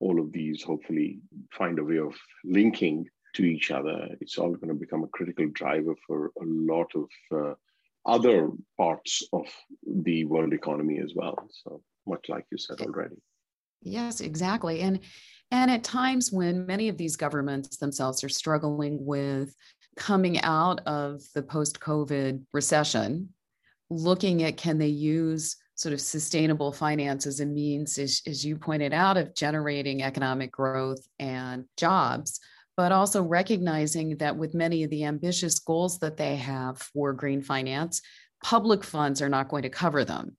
all 0.00 0.20
of 0.20 0.32
these 0.32 0.62
hopefully 0.62 1.20
find 1.52 1.78
a 1.78 1.84
way 1.84 1.98
of 1.98 2.14
linking 2.44 3.06
to 3.34 3.44
each 3.44 3.70
other, 3.70 4.08
it's 4.20 4.38
all 4.38 4.54
going 4.54 4.68
to 4.68 4.74
become 4.74 5.04
a 5.04 5.08
critical 5.08 5.48
driver 5.52 5.94
for 6.06 6.26
a 6.26 6.44
lot 6.44 6.90
of 6.94 7.08
uh, 7.34 7.54
other 8.06 8.50
parts 8.76 9.22
of 9.32 9.46
the 9.86 10.24
world 10.24 10.52
economy 10.52 10.98
as 11.02 11.12
well. 11.14 11.36
So, 11.64 11.82
much 12.06 12.26
like 12.28 12.44
you 12.50 12.58
said 12.58 12.80
already. 12.80 13.16
Yes, 13.82 14.20
exactly. 14.20 14.80
And 14.80 15.00
and 15.50 15.70
at 15.70 15.84
times 15.84 16.32
when 16.32 16.66
many 16.66 16.88
of 16.88 16.96
these 16.96 17.16
governments 17.16 17.76
themselves 17.76 18.24
are 18.24 18.28
struggling 18.28 19.04
with 19.04 19.54
coming 19.96 20.40
out 20.42 20.80
of 20.86 21.22
the 21.34 21.42
post-COVID 21.42 22.44
recession, 22.52 23.30
looking 23.90 24.42
at 24.42 24.56
can 24.56 24.78
they 24.78 24.88
use 24.88 25.56
sort 25.74 25.92
of 25.92 26.00
sustainable 26.00 26.72
finance 26.72 27.26
as 27.26 27.40
a 27.40 27.46
means, 27.46 27.98
as, 27.98 28.22
as 28.26 28.44
you 28.44 28.56
pointed 28.56 28.92
out, 28.92 29.16
of 29.16 29.34
generating 29.34 30.02
economic 30.02 30.50
growth 30.50 31.06
and 31.18 31.64
jobs, 31.76 32.40
but 32.76 32.92
also 32.92 33.22
recognizing 33.22 34.16
that 34.16 34.36
with 34.36 34.54
many 34.54 34.84
of 34.84 34.90
the 34.90 35.04
ambitious 35.04 35.58
goals 35.58 35.98
that 35.98 36.16
they 36.16 36.36
have 36.36 36.78
for 36.78 37.12
green 37.12 37.42
finance, 37.42 38.00
public 38.42 38.84
funds 38.84 39.20
are 39.20 39.28
not 39.28 39.48
going 39.48 39.62
to 39.62 39.68
cover 39.68 40.04
them. 40.04 40.36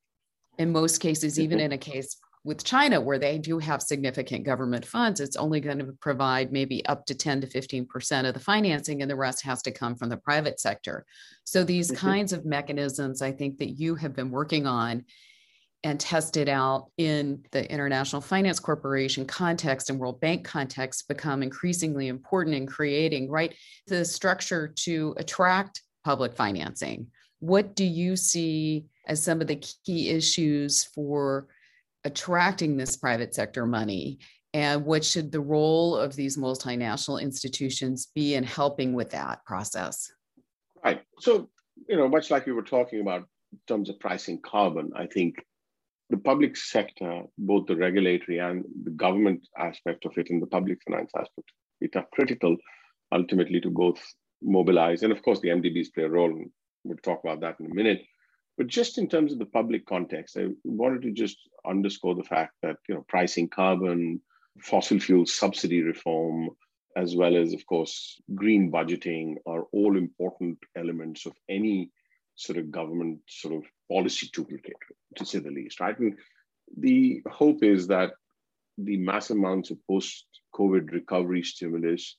In 0.58 0.72
most 0.72 1.00
cases, 1.00 1.40
even 1.40 1.60
mm-hmm. 1.60 1.66
in 1.66 1.72
a 1.74 1.78
case 1.78 2.18
with 2.48 2.64
China, 2.64 3.02
where 3.02 3.20
they 3.20 3.38
do 3.38 3.60
have 3.60 3.82
significant 3.82 4.46
government 4.46 4.86
funds, 4.86 5.20
it's 5.20 5.36
only 5.36 5.60
going 5.60 5.80
to 5.80 5.92
provide 6.00 6.54
maybe 6.54 6.84
up 6.86 7.06
to 7.06 7.14
10 7.14 7.42
to 7.42 7.48
15% 7.48 8.26
of 8.26 8.34
the 8.34 8.40
financing, 8.40 9.02
and 9.02 9.12
the 9.12 9.18
rest 9.18 9.44
has 9.44 9.62
to 9.64 9.72
come 9.72 9.98
from 9.98 10.08
the 10.08 10.16
private 10.16 10.58
sector. 10.58 11.06
So, 11.44 11.66
these 11.66 11.92
mm-hmm. 11.92 12.08
kinds 12.08 12.32
of 12.32 12.46
mechanisms, 12.46 13.22
I 13.22 13.34
think 13.34 13.58
that 13.58 13.72
you 13.72 13.96
have 13.96 14.16
been 14.16 14.32
working 14.32 14.66
on 14.66 15.04
and 15.84 16.00
tested 16.00 16.48
out 16.48 16.90
in 16.98 17.44
the 17.52 17.70
International 17.70 18.22
Finance 18.22 18.60
Corporation 18.60 19.26
context 19.26 19.90
and 19.90 20.00
World 20.00 20.22
Bank 20.22 20.46
context 20.46 21.10
become 21.10 21.44
increasingly 21.44 22.08
important 22.08 22.56
in 22.56 22.66
creating, 22.66 23.30
right, 23.30 23.54
the 23.88 24.06
structure 24.06 24.74
to 24.86 25.14
attract 25.18 25.82
public 26.06 26.34
financing. 26.34 27.08
What 27.40 27.76
do 27.76 27.84
you 27.84 28.16
see 28.16 28.86
as 29.06 29.22
some 29.22 29.42
of 29.42 29.48
the 29.48 29.62
key 29.86 30.10
issues 30.10 30.86
for 30.86 31.48
attracting 32.08 32.78
this 32.78 32.96
private 32.96 33.36
sector 33.36 33.66
money? 33.66 34.20
And 34.54 34.86
what 34.86 35.04
should 35.04 35.32
the 35.32 35.42
role 35.42 35.96
of 35.96 36.16
these 36.16 36.38
multinational 36.38 37.22
institutions 37.22 38.08
be 38.16 38.36
in 38.36 38.44
helping 38.44 38.94
with 38.94 39.12
that 39.12 39.46
process? 39.46 40.12
Right. 40.84 41.02
So 41.20 41.50
you 41.88 41.96
know 41.96 42.08
much 42.08 42.32
like 42.32 42.46
we 42.46 42.54
were 42.54 42.64
talking 42.76 43.02
about 43.02 43.24
in 43.52 43.60
terms 43.68 43.90
of 43.90 44.00
pricing 44.00 44.40
carbon 44.42 44.90
i 44.96 45.06
think 45.06 45.36
the 46.10 46.18
public 46.18 46.58
sector 46.58 47.22
both 47.38 47.68
the 47.68 47.76
regulatory 47.76 48.40
and 48.40 48.64
the 48.84 48.92
government 48.92 49.48
aspect 49.58 50.06
of 50.06 50.18
it 50.18 50.30
and 50.30 50.42
the 50.42 50.48
public 50.48 50.80
finance 50.86 51.12
aspect 51.16 51.52
it 51.82 51.96
are 51.96 52.08
critical 52.14 52.58
ultimately 53.12 53.62
to 53.62 53.70
both 53.70 54.02
mobilize. 54.42 55.04
And 55.04 55.12
of 55.12 55.22
course 55.22 55.40
the 55.40 55.50
mdbs 55.50 55.94
play 55.94 56.04
a 56.04 56.10
role. 56.10 56.34
We'll 56.84 56.98
talk 56.98 57.22
about 57.24 57.42
that 57.42 57.60
in 57.60 57.72
a 57.72 57.74
minute 57.74 58.02
but 58.58 58.68
just 58.68 58.98
in 58.98 59.08
terms 59.08 59.32
of 59.32 59.40
the 59.40 59.46
public 59.46 59.86
context, 59.86 60.38
I 60.38 60.48
wanted 60.64 61.04
to 61.04 61.12
just 61.12 61.38
underscore 61.66 62.16
the 62.16 62.24
fact 62.24 62.54
that 62.64 62.78
you 62.90 62.96
know 62.96 63.06
pricing 63.08 63.48
carbon, 63.50 64.22
fossil 64.62 65.00
fuel 65.00 65.26
subsidy 65.26 65.82
reform, 65.82 66.50
as 66.96 67.16
well 67.16 67.38
as 67.38 67.54
of 67.54 67.66
course 67.68 68.20
green 68.34 68.72
budgeting 68.72 69.36
are 69.46 69.64
all 69.72 69.96
important 69.98 70.58
elements 70.76 71.26
of 71.26 71.34
any 71.50 71.92
sort 72.36 72.58
of 72.58 72.72
government 72.72 73.20
sort 73.28 73.54
of 73.56 73.64
policy 73.92 74.28
toolkit, 74.28 74.74
to 75.16 75.26
say 75.26 75.40
the 75.40 75.52
least, 75.52 75.80
right? 75.80 75.98
And 76.00 76.18
the 76.78 77.22
hope 77.30 77.64
is 77.64 77.88
that 77.88 78.12
the 78.78 78.98
mass 78.98 79.30
amounts 79.30 79.72
of 79.72 79.78
post-COVID 79.88 80.92
recovery 80.92 81.42
stimulus 81.44 82.18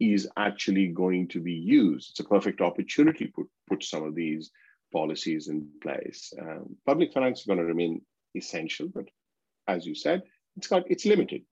is 0.00 0.28
actually 0.36 0.88
going 0.88 1.28
to 1.28 1.40
be 1.40 1.52
used. 1.52 2.10
It's 2.10 2.20
a 2.20 2.24
perfect 2.24 2.60
opportunity 2.60 3.26
to 3.26 3.32
put, 3.32 3.46
put 3.68 3.84
some 3.84 4.02
of 4.04 4.14
these 4.14 4.50
policies 4.94 5.48
in 5.48 5.68
place. 5.82 6.32
Um, 6.40 6.76
public 6.86 7.12
finance 7.12 7.40
is 7.40 7.46
going 7.46 7.58
to 7.58 7.72
remain 7.74 8.00
essential, 8.34 8.88
but 8.88 9.06
as 9.68 9.84
you 9.84 9.94
said, 9.94 10.22
it's 10.56 10.68
got 10.68 10.84
it's 10.86 11.04
limited, 11.04 11.42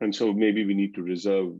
and 0.00 0.14
so 0.14 0.32
maybe 0.32 0.66
we 0.66 0.74
need 0.74 0.94
to 0.96 1.02
reserve 1.02 1.52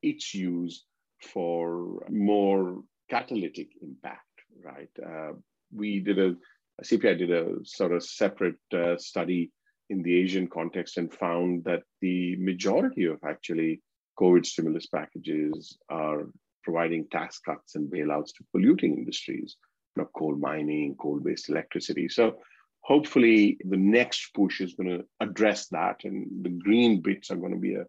its 0.00 0.32
use 0.32 0.84
for 1.32 2.06
more 2.08 2.82
catalytic 3.10 3.68
impact. 3.82 4.26
Right? 4.64 4.94
Uh, 5.04 5.32
we 5.72 6.00
did 6.00 6.18
a, 6.18 6.36
CPI 6.84 7.18
did 7.18 7.32
a 7.32 7.46
sort 7.64 7.92
of 7.92 8.02
separate 8.04 8.62
uh, 8.72 8.96
study 8.96 9.50
in 9.88 10.02
the 10.02 10.16
Asian 10.22 10.46
context 10.46 10.98
and 10.98 11.12
found 11.12 11.64
that 11.64 11.82
the 12.00 12.36
majority 12.36 13.04
of 13.06 13.18
actually 13.26 13.82
COVID 14.20 14.46
stimulus 14.46 14.86
packages 14.86 15.78
are 15.88 16.30
providing 16.62 17.08
tax 17.08 17.40
cuts 17.40 17.74
and 17.74 17.90
bailouts 17.90 18.32
to 18.36 18.44
polluting 18.52 18.92
industries 18.96 19.56
know, 20.00 20.10
coal 20.16 20.36
mining, 20.36 20.96
coal-based 20.96 21.48
electricity. 21.48 22.08
So 22.08 22.38
hopefully 22.82 23.58
the 23.64 23.76
next 23.76 24.32
push 24.34 24.60
is 24.60 24.74
going 24.74 24.88
to 24.88 25.04
address 25.20 25.68
that 25.68 26.04
and 26.04 26.26
the 26.44 26.50
green 26.50 27.00
bits 27.00 27.30
are 27.30 27.36
going 27.36 27.52
to 27.52 27.58
be 27.58 27.74
a, 27.74 27.84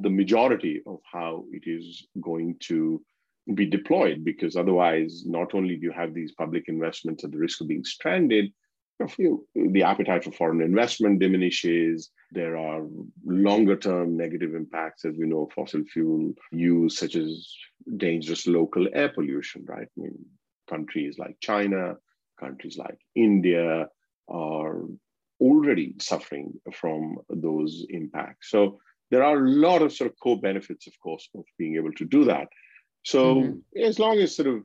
the 0.00 0.10
majority 0.10 0.82
of 0.86 1.00
how 1.10 1.44
it 1.52 1.62
is 1.66 2.06
going 2.20 2.56
to 2.58 3.02
be 3.54 3.66
deployed 3.66 4.24
because 4.24 4.56
otherwise 4.56 5.24
not 5.26 5.54
only 5.54 5.76
do 5.76 5.82
you 5.82 5.92
have 5.92 6.14
these 6.14 6.32
public 6.32 6.64
investments 6.68 7.24
at 7.24 7.30
the 7.30 7.38
risk 7.38 7.60
of 7.60 7.68
being 7.68 7.84
stranded 7.84 8.50
the 8.98 9.82
appetite 9.82 10.24
for 10.24 10.32
foreign 10.32 10.62
investment 10.62 11.18
diminishes 11.18 12.10
there 12.30 12.56
are 12.56 12.86
longer 13.26 13.76
term 13.76 14.16
negative 14.16 14.54
impacts 14.54 15.04
as 15.04 15.14
we 15.18 15.26
know 15.26 15.48
fossil 15.54 15.82
fuel 15.92 16.32
use 16.52 16.96
such 16.96 17.16
as 17.16 17.54
dangerous 17.96 18.46
local 18.46 18.86
air 18.94 19.10
pollution 19.10 19.62
right 19.66 19.88
i 19.98 20.00
mean 20.00 20.24
countries 20.68 21.18
like 21.18 21.36
China, 21.40 21.96
countries 22.38 22.76
like 22.76 22.98
India 23.14 23.88
are 24.28 24.82
already 25.40 25.94
suffering 26.00 26.52
from 26.72 27.18
those 27.28 27.86
impacts. 27.90 28.50
So 28.50 28.78
there 29.10 29.22
are 29.22 29.36
a 29.36 29.48
lot 29.48 29.82
of 29.82 29.92
sort 29.92 30.10
of 30.10 30.16
co-benefits, 30.22 30.86
of 30.86 30.94
course, 31.00 31.28
of 31.34 31.44
being 31.58 31.76
able 31.76 31.92
to 31.92 32.04
do 32.04 32.24
that. 32.24 32.48
So 33.04 33.36
mm-hmm. 33.36 33.82
as 33.82 33.98
long 33.98 34.18
as 34.18 34.34
sort 34.34 34.48
of 34.48 34.62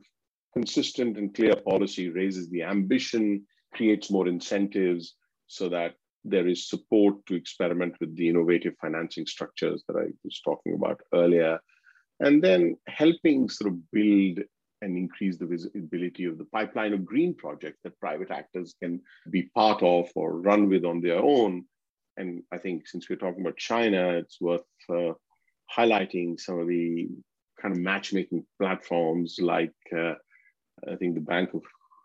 consistent 0.54 1.18
and 1.18 1.34
clear 1.34 1.54
policy 1.56 2.08
raises 2.08 2.48
the 2.48 2.62
ambition, 2.62 3.46
creates 3.74 4.10
more 4.10 4.26
incentives 4.26 5.14
so 5.46 5.68
that 5.68 5.94
there 6.24 6.46
is 6.46 6.68
support 6.68 7.14
to 7.26 7.34
experiment 7.34 7.94
with 8.00 8.14
the 8.16 8.28
innovative 8.28 8.74
financing 8.80 9.26
structures 9.26 9.84
that 9.88 9.96
I 9.96 10.06
was 10.24 10.40
talking 10.44 10.74
about 10.74 11.00
earlier, 11.14 11.58
and 12.20 12.42
then 12.42 12.76
helping 12.88 13.48
sort 13.48 13.72
of 13.72 13.90
build 13.90 14.40
and 14.82 14.96
increase 14.96 15.36
the 15.36 15.46
visibility 15.46 16.24
of 16.24 16.38
the 16.38 16.44
pipeline 16.46 16.92
of 16.92 17.04
green 17.04 17.34
projects 17.34 17.80
that 17.84 17.98
private 18.00 18.30
actors 18.30 18.74
can 18.82 19.00
be 19.30 19.42
part 19.54 19.82
of 19.82 20.10
or 20.14 20.40
run 20.40 20.68
with 20.68 20.84
on 20.84 21.00
their 21.00 21.18
own. 21.18 21.64
And 22.16 22.42
I 22.52 22.58
think 22.58 22.86
since 22.86 23.08
we're 23.08 23.16
talking 23.16 23.42
about 23.42 23.56
China, 23.56 24.10
it's 24.10 24.40
worth 24.40 24.62
uh, 24.88 25.12
highlighting 25.76 26.38
some 26.40 26.58
of 26.60 26.68
the 26.68 27.08
kind 27.60 27.74
of 27.74 27.80
matchmaking 27.80 28.44
platforms 28.58 29.38
like 29.40 29.74
uh, 29.96 30.14
I 30.90 30.96
think 30.96 31.14
the 31.14 31.20
Bank 31.20 31.54
of 31.54 31.62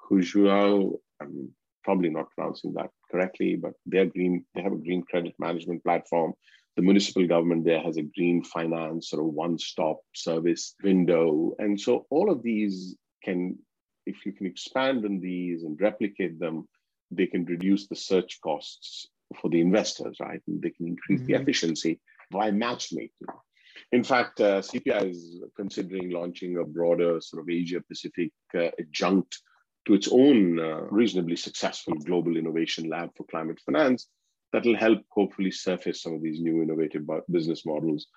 Huzhou. 0.10 0.98
Probably 1.86 2.10
not 2.10 2.32
pronouncing 2.32 2.74
that 2.74 2.89
correctly, 3.10 3.56
but 3.56 3.74
they're 3.86 4.08
green. 4.08 4.44
They 4.56 4.63
have 4.63 4.74
a 4.74 4.86
green 4.88 5.04
credit 5.04 5.36
management 5.39 5.84
platform. 5.84 6.34
The 6.75 6.82
municipal 6.82 7.25
government 7.25 7.63
there 7.63 7.82
has 7.82 7.96
a 7.96 8.01
green 8.01 8.44
finance 8.44 9.10
sort 9.10 9.22
of 9.22 9.34
one-stop 9.34 10.00
service 10.13 10.75
window, 10.84 11.56
and 11.60 11.80
so 11.80 12.06
all 12.10 12.30
of 12.30 12.44
these 12.44 12.98
can, 13.24 13.58
if 14.06 14.25
you 14.25 14.34
can 14.34 14.48
expand 14.48 15.06
on 15.06 15.22
these 15.22 15.63
and 15.63 15.80
replicate 15.80 16.38
them, 16.39 16.68
they 17.12 17.27
can 17.27 17.46
reduce 17.46 17.88
the 17.88 17.96
search 17.96 18.39
costs 18.42 19.08
for 19.39 19.50
the 19.50 19.62
investors, 19.62 20.18
right? 20.20 20.42
And 20.48 20.62
they 20.62 20.72
can 20.72 20.88
increase 20.88 21.22
mm-hmm. 21.22 21.34
the 21.34 21.42
efficiency 21.42 22.01
by 22.32 22.51
matchmaking. 22.51 23.27
In 23.92 24.04
fact, 24.04 24.42
uh, 24.42 24.62
CPI 24.62 25.12
is 25.12 25.42
considering 25.56 26.10
launching 26.10 26.58
a 26.58 26.65
broader 26.65 27.22
sort 27.22 27.44
of 27.44 27.50
Asia 27.50 27.82
Pacific 27.88 28.32
uh, 28.58 28.72
adjunct 28.80 29.39
to 29.86 29.94
its 29.94 30.08
own 30.12 30.60
uh, 30.60 30.82
reasonably 30.89 31.36
successful 31.36 31.94
global 31.96 32.38
innovation 32.38 32.89
lab 32.89 33.10
for 33.15 33.24
climate 33.25 33.60
finance 33.65 34.08
that 34.54 34.65
will 34.65 34.75
help 34.75 35.00
hopefully 35.10 35.51
surface 35.51 36.01
some 36.01 36.13
of 36.13 36.22
these 36.22 36.39
new 36.39 36.62
innovative 36.62 37.04
business 37.30 37.65
models 37.65 38.08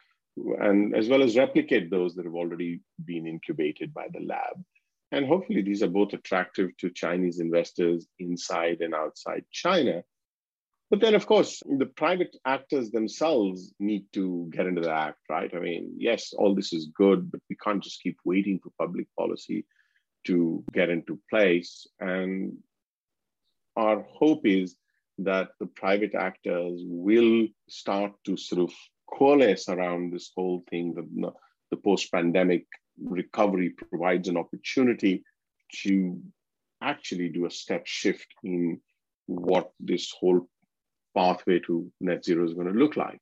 and 0.61 0.95
as 0.95 1.09
well 1.09 1.23
as 1.23 1.37
replicate 1.37 1.91
those 1.91 2.15
that 2.15 2.25
have 2.25 2.35
already 2.35 2.81
been 3.05 3.27
incubated 3.27 3.93
by 3.93 4.07
the 4.13 4.21
lab. 4.21 4.63
And 5.11 5.27
hopefully 5.27 5.63
these 5.63 5.83
are 5.83 5.89
both 5.89 6.13
attractive 6.13 6.77
to 6.79 6.91
Chinese 6.91 7.41
investors 7.41 8.07
inside 8.19 8.81
and 8.81 8.95
outside 8.95 9.45
China 9.51 10.05
but 10.91 11.01
then, 11.01 11.15
of 11.15 11.27
course, 11.27 11.63
the 11.67 11.87
private 11.87 12.35
actors 12.47 12.91
themselves 12.91 13.75
need 13.79 14.07
to 14.15 14.49
get 14.51 14.67
into 14.67 14.81
the 14.81 14.91
act, 14.91 15.19
right? 15.29 15.51
I 15.55 15.59
mean, 15.61 15.95
yes, 15.99 16.33
all 16.33 16.55
this 16.55 16.73
is 16.73 16.91
good, 16.95 17.31
but 17.31 17.41
we 17.51 17.57
can't 17.57 17.83
just 17.83 18.03
keep 18.03 18.17
waiting 18.25 18.59
for 18.59 18.71
public 18.79 19.07
policy 19.19 19.67
to 20.29 20.63
get 20.73 20.91
into 20.91 21.19
place. 21.31 21.87
And 22.01 22.59
our 23.77 24.03
hope 24.03 24.47
is 24.47 24.77
that 25.19 25.49
the 25.59 25.67
private 25.67 26.15
actors 26.15 26.81
will 26.85 27.49
start 27.69 28.13
to 28.25 28.37
sort 28.37 28.63
of 28.63 28.73
coalesce 29.13 29.69
around 29.69 30.13
this 30.13 30.31
whole 30.37 30.63
thing 30.71 30.95
that 30.95 31.33
the 31.71 31.77
post 31.77 32.13
pandemic 32.13 32.67
recovery 33.03 33.71
provides 33.71 34.29
an 34.29 34.37
opportunity 34.37 35.25
to 35.83 36.21
actually 36.83 37.29
do 37.29 37.47
a 37.47 37.51
step 37.51 37.87
shift 37.87 38.27
in 38.45 38.81
what 39.27 39.71
this 39.81 40.13
whole 40.19 40.49
pathway 41.17 41.59
to 41.61 41.91
net 42.01 42.25
zero 42.25 42.45
is 42.45 42.55
going 42.55 42.73
to 42.73 42.79
look 42.79 42.97
like. 42.97 43.21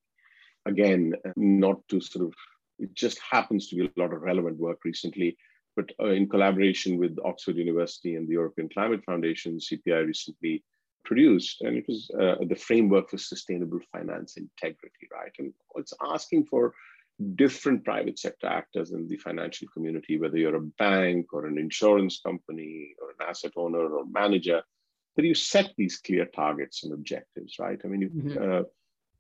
Again, 0.67 1.15
not 1.37 1.77
to 1.89 2.01
sort 2.01 2.27
of, 2.27 2.35
it 2.79 2.95
just 2.95 3.19
happens 3.31 3.69
to 3.69 3.77
be 3.77 3.87
a 3.87 4.01
lot 4.01 4.13
of 4.13 4.23
relevant 4.23 4.59
work 4.59 4.79
recently, 4.85 5.37
but 5.77 5.91
uh, 6.01 6.07
in 6.07 6.29
collaboration 6.29 6.97
with 6.99 7.19
Oxford 7.25 7.57
University 7.57 8.17
and 8.17 8.27
the 8.27 8.33
European 8.33 8.69
Climate 8.69 9.05
Foundation, 9.05 9.59
CPI 9.59 10.07
recently 10.07 10.65
produced, 11.05 11.61
and 11.61 11.77
it 11.77 11.85
was 11.87 12.11
uh, 12.19 12.37
the 12.49 12.57
framework 12.57 13.11
for 13.11 13.19
sustainable 13.19 13.79
finance 13.93 14.37
integrity, 14.37 15.07
right? 15.13 15.33
And 15.39 15.53
it's 15.77 15.93
asking 16.03 16.47
for 16.47 16.75
different 17.35 17.85
private 17.85 18.19
sector 18.19 18.47
actors 18.47 18.93
in 18.93 19.07
the 19.07 19.17
financial 19.17 19.69
community, 19.69 20.19
whether 20.19 20.37
you're 20.37 20.57
a 20.57 20.71
bank 20.79 21.33
or 21.33 21.47
an 21.47 21.59
insurance 21.59 22.21
company 22.21 22.95
or 23.01 23.11
an 23.11 23.29
asset 23.29 23.53
owner 23.57 23.87
or 23.87 24.05
manager, 24.07 24.63
that 25.15 25.25
you 25.25 25.35
set 25.35 25.73
these 25.77 25.97
clear 25.99 26.27
targets 26.27 26.85
and 26.85 26.93
objectives, 26.93 27.59
right? 27.59 27.81
I 27.85 27.89
mean, 27.89 28.03
you 28.03 28.11
mm-hmm. 28.11 28.53
uh, 28.53 28.63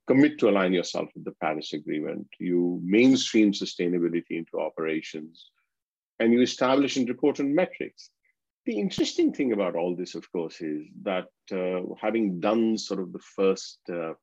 commit 0.06 0.38
to 0.38 0.48
align 0.50 0.72
yourself 0.72 1.08
with 1.14 1.24
the 1.24 1.34
Paris 1.40 1.72
Agreement, 1.72 2.26
you 2.38 2.80
mainstream 2.84 3.52
sustainability 3.52 4.32
into 4.32 4.60
operations, 4.60 5.50
and 6.18 6.32
you 6.32 6.40
establish 6.42 6.96
and 6.96 7.08
report 7.08 7.40
on 7.40 7.54
metrics. 7.54 8.10
The 8.64 8.78
interesting 8.78 9.32
thing 9.32 9.52
about 9.52 9.76
all 9.76 9.94
this, 9.94 10.14
of 10.14 10.30
course, 10.32 10.60
is 10.60 10.86
that 11.02 11.26
uh, 11.52 11.94
having 12.00 12.40
done 12.40 12.78
sort 12.78 13.00
of 13.00 13.12
the 13.12 13.20
first 13.36 13.78
uh, 13.88 14.14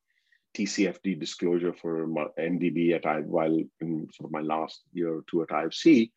TCFD 0.54 1.18
disclosure 1.18 1.72
for 1.72 2.06
MDB 2.38 2.94
at 2.94 3.06
I, 3.06 3.20
while 3.20 3.58
in 3.80 4.08
sort 4.12 4.28
of 4.28 4.32
my 4.32 4.40
last 4.40 4.82
year 4.92 5.14
or 5.14 5.24
two 5.30 5.42
at 5.42 5.48
IFC, 5.48 6.10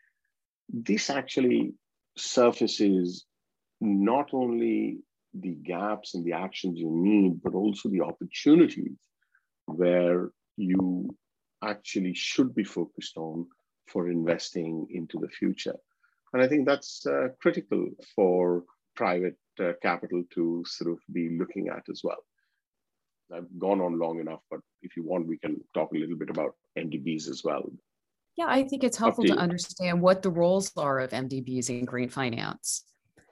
this 0.70 1.10
actually 1.10 1.74
surfaces 2.18 3.26
not 3.80 4.34
only 4.34 4.98
the 5.34 5.56
gaps 5.64 6.16
and 6.16 6.26
the 6.26 6.34
actions 6.34 6.80
you 6.80 6.90
need, 6.92 7.42
but 7.44 7.54
also 7.54 7.90
the 7.90 8.02
opportunities 8.02 8.98
where 9.66 10.32
you 10.58 11.16
actually 11.64 12.14
should 12.14 12.54
be 12.54 12.64
focused 12.64 13.18
on 13.18 13.48
for 13.88 14.10
investing 14.10 14.88
into 14.92 15.18
the 15.20 15.30
future. 15.30 15.76
And 16.34 16.42
I 16.42 16.48
think 16.48 16.68
that's 16.68 17.06
uh, 17.06 17.30
critical 17.42 17.90
for 18.16 18.64
private 18.96 19.38
uh, 19.60 19.74
capital 19.82 20.24
to 20.34 20.64
sort 20.68 20.92
of 20.92 21.00
be 21.14 21.38
looking 21.38 21.70
at 21.70 21.84
as 21.90 22.02
well. 22.04 22.24
I've 23.34 23.48
gone 23.60 23.82
on 23.82 24.00
long 24.00 24.20
enough, 24.20 24.42
but 24.50 24.60
if 24.82 24.96
you 24.96 25.04
want, 25.04 25.28
we 25.28 25.38
can 25.38 25.62
talk 25.74 25.92
a 25.94 25.98
little 25.98 26.18
bit 26.18 26.30
about 26.30 26.56
MDBs 26.78 27.30
as 27.30 27.44
well. 27.44 27.64
Yeah, 28.38 28.46
I 28.48 28.64
think 28.64 28.84
it's 28.84 28.98
helpful 28.98 29.26
to, 29.26 29.34
to 29.34 29.40
understand 29.40 30.02
what 30.02 30.22
the 30.22 30.30
roles 30.30 30.72
are 30.78 31.00
of 31.00 31.12
MDBs 31.12 31.70
in 31.70 31.86
green 31.86 32.10
finance. 32.10 32.84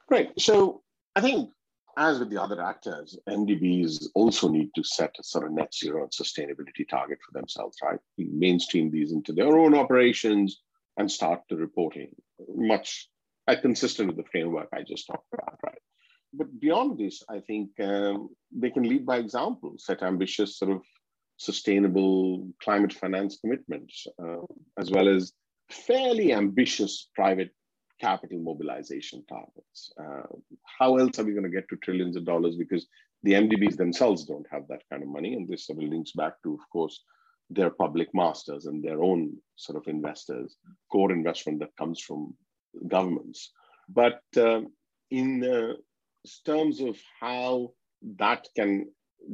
Great. 0.07 0.29
So 0.39 0.81
I 1.15 1.21
think 1.21 1.51
as 1.97 2.19
with 2.19 2.29
the 2.29 2.41
other 2.41 2.61
actors, 2.61 3.17
MDBs 3.27 4.07
also 4.15 4.49
need 4.49 4.69
to 4.75 4.83
set 4.83 5.15
a 5.19 5.23
sort 5.23 5.45
of 5.45 5.53
net 5.53 5.73
zero 5.73 6.03
and 6.03 6.11
sustainability 6.11 6.87
target 6.89 7.19
for 7.25 7.37
themselves, 7.37 7.77
right? 7.83 7.99
Mainstream 8.17 8.91
these 8.91 9.11
into 9.11 9.33
their 9.33 9.57
own 9.57 9.73
operations 9.75 10.61
and 10.97 11.11
start 11.11 11.41
the 11.49 11.55
reporting, 11.55 12.09
much 12.55 13.09
consistent 13.61 14.07
with 14.07 14.17
the 14.17 14.29
framework 14.31 14.69
I 14.73 14.81
just 14.81 15.07
talked 15.07 15.27
about, 15.33 15.57
right? 15.63 15.77
But 16.33 16.59
beyond 16.59 16.97
this, 16.97 17.23
I 17.29 17.39
think 17.39 17.69
um, 17.79 18.29
they 18.51 18.69
can 18.69 18.83
lead 18.83 19.05
by 19.05 19.17
example, 19.17 19.75
set 19.77 20.03
ambitious 20.03 20.57
sort 20.57 20.71
of 20.71 20.81
sustainable 21.37 22.49
climate 22.61 22.93
finance 22.93 23.37
commitments, 23.39 24.07
uh, 24.21 24.45
as 24.77 24.91
well 24.91 25.07
as 25.07 25.33
fairly 25.69 26.33
ambitious 26.33 27.09
private 27.15 27.51
capital 27.99 28.39
mobilization 28.39 29.23
targets. 29.27 29.91
Uh, 29.99 30.27
how 30.79 30.97
else 30.97 31.19
are 31.19 31.23
we 31.23 31.33
going 31.33 31.43
to 31.43 31.49
get 31.49 31.67
to 31.69 31.77
trillions 31.77 32.15
of 32.15 32.25
dollars? 32.25 32.55
Because 32.55 32.87
the 33.23 33.33
MDBs 33.33 33.77
themselves 33.77 34.25
don't 34.25 34.47
have 34.51 34.67
that 34.67 34.83
kind 34.89 35.03
of 35.03 35.09
money. 35.09 35.33
And 35.33 35.47
this 35.47 35.67
sort 35.67 35.81
of 35.81 35.89
links 35.89 36.11
back 36.11 36.33
to, 36.43 36.53
of 36.53 36.69
course, 36.71 37.03
their 37.49 37.69
public 37.69 38.09
masters 38.13 38.65
and 38.65 38.83
their 38.83 39.01
own 39.01 39.35
sort 39.55 39.77
of 39.77 39.87
investors, 39.87 40.57
core 40.91 41.11
investment 41.11 41.59
that 41.59 41.75
comes 41.77 42.01
from 42.01 42.35
governments. 42.87 43.51
But 43.89 44.21
uh, 44.35 44.61
in 45.11 45.43
uh, 45.43 45.73
terms 46.45 46.81
of 46.81 46.97
how 47.19 47.73
that 48.17 48.47
can 48.55 48.87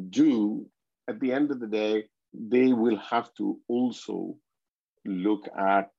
do, 0.09 0.65
at 1.07 1.19
the 1.19 1.31
end 1.31 1.51
of 1.51 1.59
the 1.59 1.67
day, 1.67 2.05
they 2.33 2.73
will 2.73 2.97
have 2.97 3.33
to 3.35 3.59
also 3.67 4.35
look 5.05 5.47
at 5.57 5.89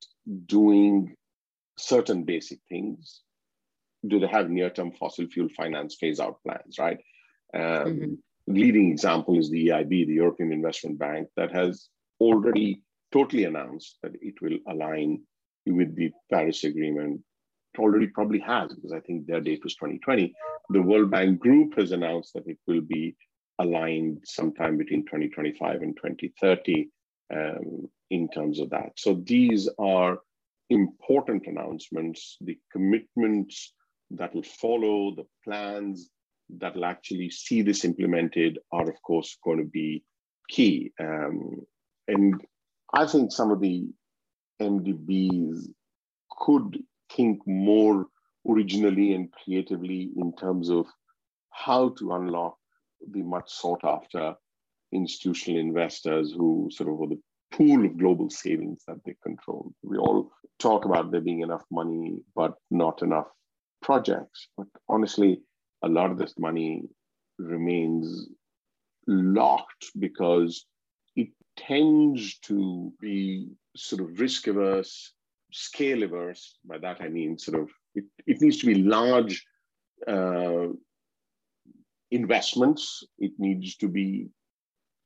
doing 0.47 1.15
certain 1.77 2.25
basic 2.25 2.59
things. 2.69 3.21
Do 4.07 4.19
they 4.19 4.27
have 4.27 4.51
near-term 4.51 4.93
fossil 4.93 5.27
fuel 5.29 5.49
finance 5.57 5.97
phase-out 6.01 6.43
plans, 6.43 6.79
right? 6.79 6.99
Um, 7.55 7.61
mm-hmm. 7.63 8.15
Leading 8.49 8.91
example 8.91 9.39
is 9.39 9.51
the 9.51 9.69
EIB, 9.69 10.07
the 10.07 10.15
European 10.15 10.53
Investment 10.53 10.99
Bank, 10.99 11.29
that 11.37 11.53
has 11.53 11.89
already 12.21 12.83
totally 13.13 13.45
announced 13.45 13.99
that 14.03 14.13
it 14.21 14.35
will 14.41 14.59
align 14.69 15.23
with 15.67 15.95
the 15.95 16.11
Paris 16.31 16.65
Agreement. 16.65 17.21
It 17.75 17.81
already 17.81 18.09
probably 18.09 18.41
has, 18.41 18.75
because 18.75 18.93
I 18.93 19.01
think 19.01 19.27
their 19.27 19.41
date 19.41 19.63
was 19.63 19.77
2020. 19.77 20.35
The 20.71 20.83
World 20.83 21.11
Bank 21.11 21.39
Group 21.39 21.77
has 21.79 21.93
announced 21.93 22.33
that 22.35 22.47
it 22.47 22.59
will 22.67 22.81
be 22.81 23.15
aligned 23.59 24.19
sometime 24.25 24.77
between 24.77 25.05
2025 25.05 25.83
and 25.83 25.97
2030 25.97 26.89
um, 27.33 27.89
in 28.11 28.29
terms 28.29 28.61
of 28.61 28.71
that. 28.71 28.93
So 28.97 29.23
these 29.25 29.69
are 29.79 30.19
important 30.73 31.47
announcements, 31.47 32.37
the 32.41 32.59
commitments 32.71 33.73
that 34.11 34.35
will 34.35 34.43
follow, 34.43 35.15
the 35.15 35.27
plans 35.45 36.11
that 36.59 36.75
will 36.75 36.85
actually 36.85 37.31
see 37.31 37.63
this 37.63 37.85
implemented 37.85 38.59
are, 38.73 38.89
of 38.89 39.01
course, 39.03 39.37
going 39.45 39.59
to 39.59 39.65
be 39.65 40.03
key. 40.49 40.93
Um, 41.01 41.63
and 42.09 42.41
I 42.93 43.07
think 43.07 43.33
some 43.33 43.51
of 43.51 43.61
the 43.61 43.89
MDBs 44.61 45.67
could 46.39 46.83
think 47.11 47.41
more 47.47 48.07
originally 48.49 49.15
and 49.15 49.31
creatively 49.33 50.11
in 50.17 50.35
terms 50.37 50.69
of 50.69 50.87
how 51.51 51.91
to 51.91 52.13
unlock 52.13 52.57
the 53.11 53.23
much 53.23 53.51
sought 53.51 53.85
after 53.85 54.35
institutional 54.93 55.61
investors 55.61 56.33
who 56.33 56.69
sort 56.71 56.91
of 56.91 57.01
are 57.01 57.09
the 57.09 57.21
pool 57.53 57.85
of 57.85 57.99
global 57.99 58.31
savings 58.31 58.83
that 58.87 58.99
they 59.05 59.15
control. 59.23 59.73
We 59.83 59.99
all 59.99 60.31
talk 60.59 60.85
about 60.85 61.11
there 61.11 61.21
being 61.21 61.41
enough 61.41 61.65
money, 61.71 62.21
but 62.35 62.55
not 62.71 63.03
enough 63.03 63.29
projects. 63.83 64.49
But 64.57 64.67
honestly, 64.89 65.43
a 65.83 65.89
lot 65.89 66.11
of 66.11 66.19
this 66.19 66.35
money 66.39 66.83
remains 67.39 68.29
locked 69.07 69.91
because 69.99 70.65
it 71.17 71.29
tends 71.57 72.39
to 72.41 72.93
be 73.01 73.49
sort 73.77 74.03
of 74.03 74.19
risk 74.19 74.47
averse, 74.47 75.13
scale 75.53 76.03
averse. 76.03 76.59
By 76.65 76.79
that 76.79 77.01
I 77.01 77.09
mean 77.09 77.39
sort 77.39 77.61
of 77.61 77.71
it, 77.95 78.05
it 78.27 78.41
needs 78.41 78.59
to 78.59 78.67
be 78.67 78.83
large 78.83 79.45
uh, 80.07 80.69
investments. 82.11 83.05
It 83.19 83.33
needs 83.39 83.77
to 83.77 83.89
be 83.89 84.29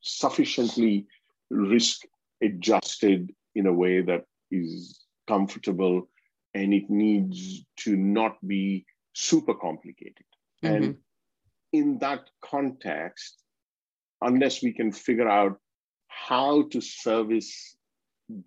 sufficiently 0.02 1.06
risk 1.50 2.02
adjusted 2.42 3.32
in 3.54 3.66
a 3.66 3.72
way 3.72 4.00
that 4.02 4.24
is 4.50 5.04
comfortable 5.26 6.08
and 6.54 6.72
it 6.72 6.88
needs 6.88 7.64
to 7.76 7.96
not 7.96 8.36
be 8.46 8.84
super 9.12 9.54
complicated. 9.54 10.26
Mm-hmm. 10.64 10.74
And 10.74 10.96
in 11.72 11.98
that 11.98 12.30
context, 12.42 13.42
unless 14.22 14.62
we 14.62 14.72
can 14.72 14.92
figure 14.92 15.28
out 15.28 15.58
how 16.08 16.68
to 16.68 16.80
service 16.80 17.76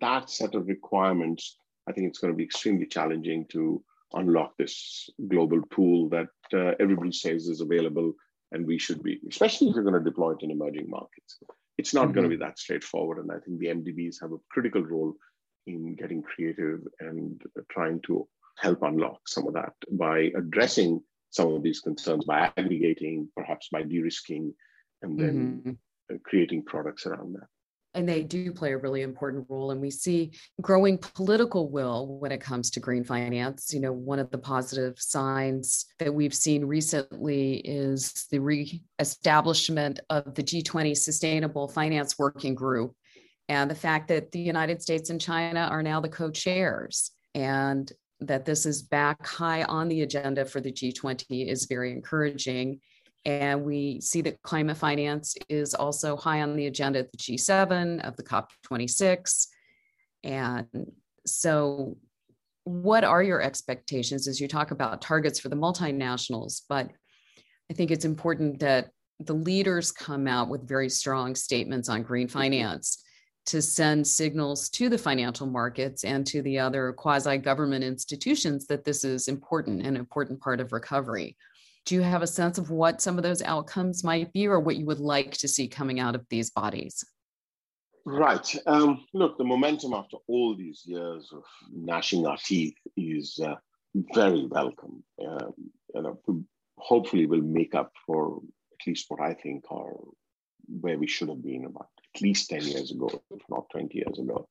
that 0.00 0.28
set 0.30 0.54
of 0.54 0.66
requirements, 0.66 1.56
I 1.88 1.92
think 1.92 2.08
it's 2.08 2.18
going 2.18 2.32
to 2.32 2.36
be 2.36 2.44
extremely 2.44 2.86
challenging 2.86 3.46
to 3.50 3.82
unlock 4.12 4.56
this 4.58 5.08
global 5.28 5.62
pool 5.70 6.08
that 6.08 6.28
uh, 6.52 6.72
everybody 6.80 7.12
says 7.12 7.46
is 7.46 7.60
available 7.60 8.12
and 8.52 8.66
we 8.66 8.78
should 8.78 9.02
be, 9.02 9.20
especially 9.28 9.68
if 9.68 9.74
you're 9.74 9.84
going 9.84 9.94
to 9.94 10.10
deploy 10.10 10.32
it 10.32 10.42
in 10.42 10.50
emerging 10.50 10.90
markets. 10.90 11.38
It's 11.80 11.94
not 11.94 12.04
mm-hmm. 12.04 12.12
going 12.12 12.24
to 12.24 12.36
be 12.36 12.44
that 12.44 12.58
straightforward. 12.58 13.18
And 13.18 13.32
I 13.32 13.38
think 13.38 13.58
the 13.58 13.68
MDBs 13.68 14.20
have 14.20 14.32
a 14.32 14.44
critical 14.50 14.84
role 14.84 15.14
in 15.66 15.94
getting 15.94 16.22
creative 16.22 16.80
and 17.00 17.40
trying 17.70 18.00
to 18.02 18.28
help 18.58 18.82
unlock 18.82 19.20
some 19.26 19.46
of 19.48 19.54
that 19.54 19.72
by 19.90 20.30
addressing 20.36 21.00
some 21.30 21.54
of 21.54 21.62
these 21.62 21.80
concerns 21.80 22.26
by 22.26 22.52
aggregating, 22.56 23.28
perhaps 23.34 23.68
by 23.72 23.82
de 23.82 24.00
risking, 24.00 24.52
and 25.00 25.18
then 25.18 25.62
mm-hmm. 25.64 26.16
creating 26.24 26.64
products 26.64 27.06
around 27.06 27.34
that 27.34 27.48
and 27.94 28.08
they 28.08 28.22
do 28.22 28.52
play 28.52 28.72
a 28.72 28.78
really 28.78 29.02
important 29.02 29.46
role 29.48 29.70
and 29.70 29.80
we 29.80 29.90
see 29.90 30.32
growing 30.60 30.98
political 30.98 31.68
will 31.68 32.18
when 32.18 32.32
it 32.32 32.40
comes 32.40 32.70
to 32.70 32.80
green 32.80 33.04
finance. 33.04 33.72
You 33.74 33.80
know 33.80 33.92
one 33.92 34.18
of 34.18 34.30
the 34.30 34.38
positive 34.38 34.94
signs 34.98 35.86
that 35.98 36.12
we've 36.12 36.34
seen 36.34 36.64
recently 36.64 37.56
is 37.56 38.26
the 38.30 38.38
re-establishment 38.38 40.00
of 40.10 40.34
the 40.34 40.42
g20 40.42 40.96
sustainable 40.96 41.68
finance 41.68 42.18
working 42.18 42.54
group 42.54 42.94
and 43.48 43.70
the 43.70 43.74
fact 43.74 44.08
that 44.08 44.30
the 44.32 44.40
united 44.40 44.80
states 44.82 45.10
and 45.10 45.20
china 45.20 45.60
are 45.70 45.82
now 45.82 46.00
the 46.00 46.08
co-chairs 46.08 47.10
and 47.34 47.92
that 48.20 48.44
this 48.44 48.66
is 48.66 48.82
back 48.82 49.26
high 49.26 49.62
on 49.64 49.88
the 49.88 50.02
agenda 50.02 50.44
for 50.44 50.60
the 50.60 50.72
g20 50.72 51.48
is 51.48 51.66
very 51.66 51.92
encouraging 51.92 52.80
and 53.24 53.64
we 53.64 54.00
see 54.00 54.22
that 54.22 54.40
climate 54.42 54.76
finance 54.76 55.36
is 55.48 55.74
also 55.74 56.16
high 56.16 56.40
on 56.40 56.56
the 56.56 56.66
agenda 56.66 57.00
at 57.00 57.12
the 57.12 57.18
G7 57.18 58.06
of 58.06 58.16
the 58.16 58.22
COP26. 58.22 59.46
And 60.24 60.66
so, 61.26 61.96
what 62.64 63.04
are 63.04 63.22
your 63.22 63.42
expectations 63.42 64.28
as 64.28 64.40
you 64.40 64.48
talk 64.48 64.70
about 64.70 65.02
targets 65.02 65.40
for 65.40 65.48
the 65.48 65.56
multinationals? 65.56 66.62
But 66.68 66.90
I 67.70 67.74
think 67.74 67.90
it's 67.90 68.04
important 68.04 68.60
that 68.60 68.90
the 69.18 69.34
leaders 69.34 69.92
come 69.92 70.26
out 70.26 70.48
with 70.48 70.68
very 70.68 70.88
strong 70.88 71.34
statements 71.34 71.88
on 71.88 72.02
green 72.02 72.28
finance 72.28 73.02
to 73.46 73.60
send 73.60 74.06
signals 74.06 74.68
to 74.70 74.88
the 74.88 74.98
financial 74.98 75.46
markets 75.46 76.04
and 76.04 76.26
to 76.26 76.42
the 76.42 76.58
other 76.58 76.92
quasi 76.92 77.36
government 77.38 77.84
institutions 77.84 78.66
that 78.66 78.84
this 78.84 79.04
is 79.04 79.28
important, 79.28 79.84
an 79.84 79.96
important 79.96 80.40
part 80.40 80.60
of 80.60 80.72
recovery 80.72 81.36
do 81.86 81.94
you 81.94 82.02
have 82.02 82.22
a 82.22 82.26
sense 82.26 82.58
of 82.58 82.70
what 82.70 83.00
some 83.00 83.16
of 83.16 83.22
those 83.22 83.42
outcomes 83.42 84.04
might 84.04 84.32
be 84.32 84.46
or 84.46 84.60
what 84.60 84.76
you 84.76 84.86
would 84.86 85.00
like 85.00 85.32
to 85.32 85.48
see 85.48 85.66
coming 85.66 86.00
out 86.00 86.14
of 86.14 86.26
these 86.28 86.50
bodies? 86.50 87.04
Right. 88.06 88.54
Um, 88.66 89.04
look, 89.12 89.38
the 89.38 89.44
momentum 89.44 89.92
after 89.92 90.16
all 90.26 90.56
these 90.56 90.82
years 90.86 91.30
of 91.32 91.44
gnashing 91.72 92.26
our 92.26 92.38
teeth 92.38 92.74
is 92.96 93.38
uh, 93.44 93.56
very 94.14 94.46
welcome. 94.46 95.02
Um, 95.26 95.52
you 95.94 96.02
know, 96.02 96.20
hopefully, 96.78 97.26
will 97.26 97.42
make 97.42 97.74
up 97.74 97.92
for 98.06 98.38
at 98.38 98.86
least 98.86 99.06
what 99.08 99.20
I 99.20 99.34
think 99.34 99.64
are 99.70 99.92
where 100.80 100.98
we 100.98 101.06
should 101.06 101.28
have 101.28 101.42
been 101.42 101.64
about 101.64 101.88
at 102.14 102.22
least 102.22 102.50
10 102.50 102.62
years 102.62 102.90
ago, 102.90 103.08
if 103.30 103.42
not 103.48 103.66
20 103.72 103.96
years 103.96 104.18
ago. 104.18 104.48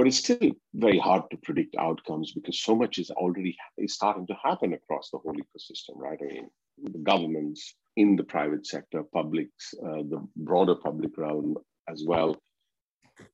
But 0.00 0.06
it's 0.06 0.16
still 0.16 0.52
very 0.72 0.98
hard 0.98 1.24
to 1.30 1.36
predict 1.36 1.76
outcomes 1.76 2.32
because 2.32 2.58
so 2.58 2.74
much 2.74 2.98
is 2.98 3.10
already 3.10 3.54
is 3.76 3.92
starting 3.92 4.26
to 4.28 4.34
happen 4.42 4.72
across 4.72 5.10
the 5.10 5.18
whole 5.18 5.34
ecosystem, 5.34 5.96
right? 5.96 6.18
I 6.22 6.24
mean, 6.24 6.48
the 6.82 7.00
governments 7.00 7.74
in 7.96 8.16
the 8.16 8.24
private 8.24 8.66
sector, 8.66 9.02
publics, 9.12 9.74
uh, 9.84 10.00
the 10.08 10.26
broader 10.36 10.74
public 10.74 11.18
realm 11.18 11.58
as 11.86 12.02
well. 12.06 12.34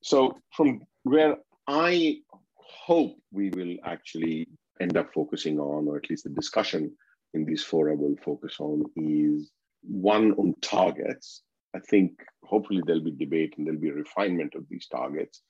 So, 0.00 0.36
from 0.56 0.80
where 1.04 1.36
I 1.68 2.16
hope 2.56 3.16
we 3.30 3.50
will 3.50 3.76
actually 3.84 4.48
end 4.80 4.96
up 4.96 5.12
focusing 5.14 5.60
on, 5.60 5.86
or 5.86 5.98
at 5.98 6.10
least 6.10 6.24
the 6.24 6.30
discussion 6.30 6.92
in 7.34 7.44
these 7.44 7.62
fora 7.62 7.94
will 7.94 8.16
focus 8.24 8.56
on, 8.58 8.82
is 8.96 9.52
one 9.82 10.32
on 10.32 10.52
targets. 10.62 11.42
I 11.76 11.78
think 11.78 12.10
hopefully 12.42 12.82
there'll 12.84 13.04
be 13.04 13.12
debate 13.12 13.54
and 13.56 13.64
there'll 13.64 13.80
be 13.80 13.92
refinement 13.92 14.56
of 14.56 14.64
these 14.68 14.88
targets 14.88 15.42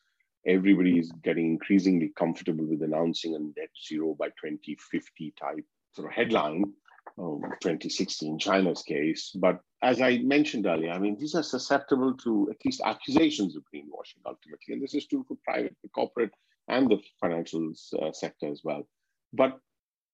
everybody 0.47 0.99
is 0.99 1.13
getting 1.23 1.47
increasingly 1.47 2.13
comfortable 2.17 2.65
with 2.65 2.83
announcing 2.83 3.35
a 3.35 3.39
net 3.39 3.71
zero 3.89 4.15
by 4.19 4.29
2050 4.29 5.35
type 5.39 5.65
sort 5.93 6.09
of 6.09 6.15
headline, 6.15 6.73
um, 7.19 7.41
2060 7.61 8.27
in 8.27 8.39
China's 8.39 8.83
case. 8.83 9.33
But 9.35 9.61
as 9.83 10.01
I 10.01 10.19
mentioned 10.19 10.67
earlier, 10.67 10.91
I 10.91 10.99
mean, 10.99 11.17
these 11.19 11.35
are 11.35 11.43
susceptible 11.43 12.15
to 12.19 12.49
at 12.51 12.65
least 12.65 12.81
accusations 12.85 13.57
of 13.57 13.65
greenwashing 13.75 14.23
ultimately. 14.25 14.75
And 14.75 14.83
this 14.83 14.95
is 14.95 15.07
true 15.07 15.25
for 15.27 15.37
private, 15.45 15.77
the 15.83 15.89
corporate, 15.89 16.33
and 16.69 16.91
the 16.91 17.01
financial 17.21 17.73
uh, 18.01 18.13
sector 18.13 18.49
as 18.51 18.63
well. 18.65 18.87
But 19.33 19.59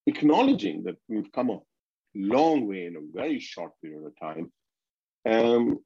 acknowledging 0.07 0.83
that 0.85 0.97
we've 1.09 1.31
come 1.33 1.51
a 1.51 1.61
long 2.15 2.67
way 2.69 2.87
in 2.87 2.97
a 2.97 3.17
very 3.17 3.39
short 3.39 3.73
period 3.83 4.05
of 4.05 4.19
time, 4.19 4.53
um, 5.29 5.79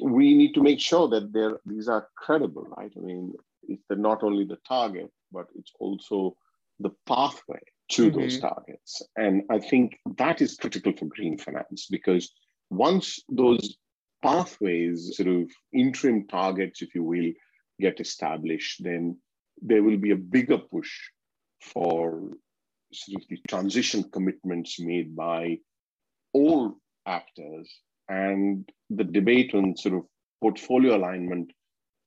we 0.00 0.34
need 0.34 0.54
to 0.54 0.62
make 0.62 0.80
sure 0.80 1.08
that 1.08 1.58
these 1.66 1.88
are 1.88 2.08
credible, 2.16 2.66
right? 2.76 2.92
I 2.96 3.00
mean, 3.00 3.34
it's 3.68 3.82
the, 3.88 3.96
not 3.96 4.22
only 4.22 4.44
the 4.44 4.58
target, 4.66 5.10
but 5.30 5.46
it's 5.54 5.72
also 5.78 6.36
the 6.80 6.90
pathway 7.06 7.60
to 7.90 8.10
mm-hmm. 8.10 8.20
those 8.20 8.40
targets. 8.40 9.02
And 9.16 9.42
I 9.50 9.58
think 9.58 9.98
that 10.16 10.40
is 10.40 10.56
critical 10.56 10.92
for 10.96 11.06
green 11.06 11.38
finance 11.38 11.86
because 11.90 12.32
once 12.70 13.20
those 13.28 13.76
pathways, 14.22 15.16
sort 15.16 15.28
of 15.28 15.50
interim 15.72 16.26
targets, 16.26 16.82
if 16.82 16.94
you 16.94 17.04
will, 17.04 17.32
get 17.80 18.00
established, 18.00 18.82
then 18.82 19.18
there 19.60 19.82
will 19.82 19.98
be 19.98 20.12
a 20.12 20.16
bigger 20.16 20.58
push 20.58 20.90
for 21.60 22.30
sort 22.92 23.22
of 23.22 23.28
the 23.28 23.38
transition 23.48 24.04
commitments 24.12 24.80
made 24.80 25.14
by 25.16 25.58
all 26.32 26.76
actors 27.06 27.68
and 28.08 28.68
the 28.90 29.04
debate 29.04 29.54
on 29.54 29.76
sort 29.76 29.94
of 29.94 30.04
portfolio 30.40 30.96
alignment 30.96 31.50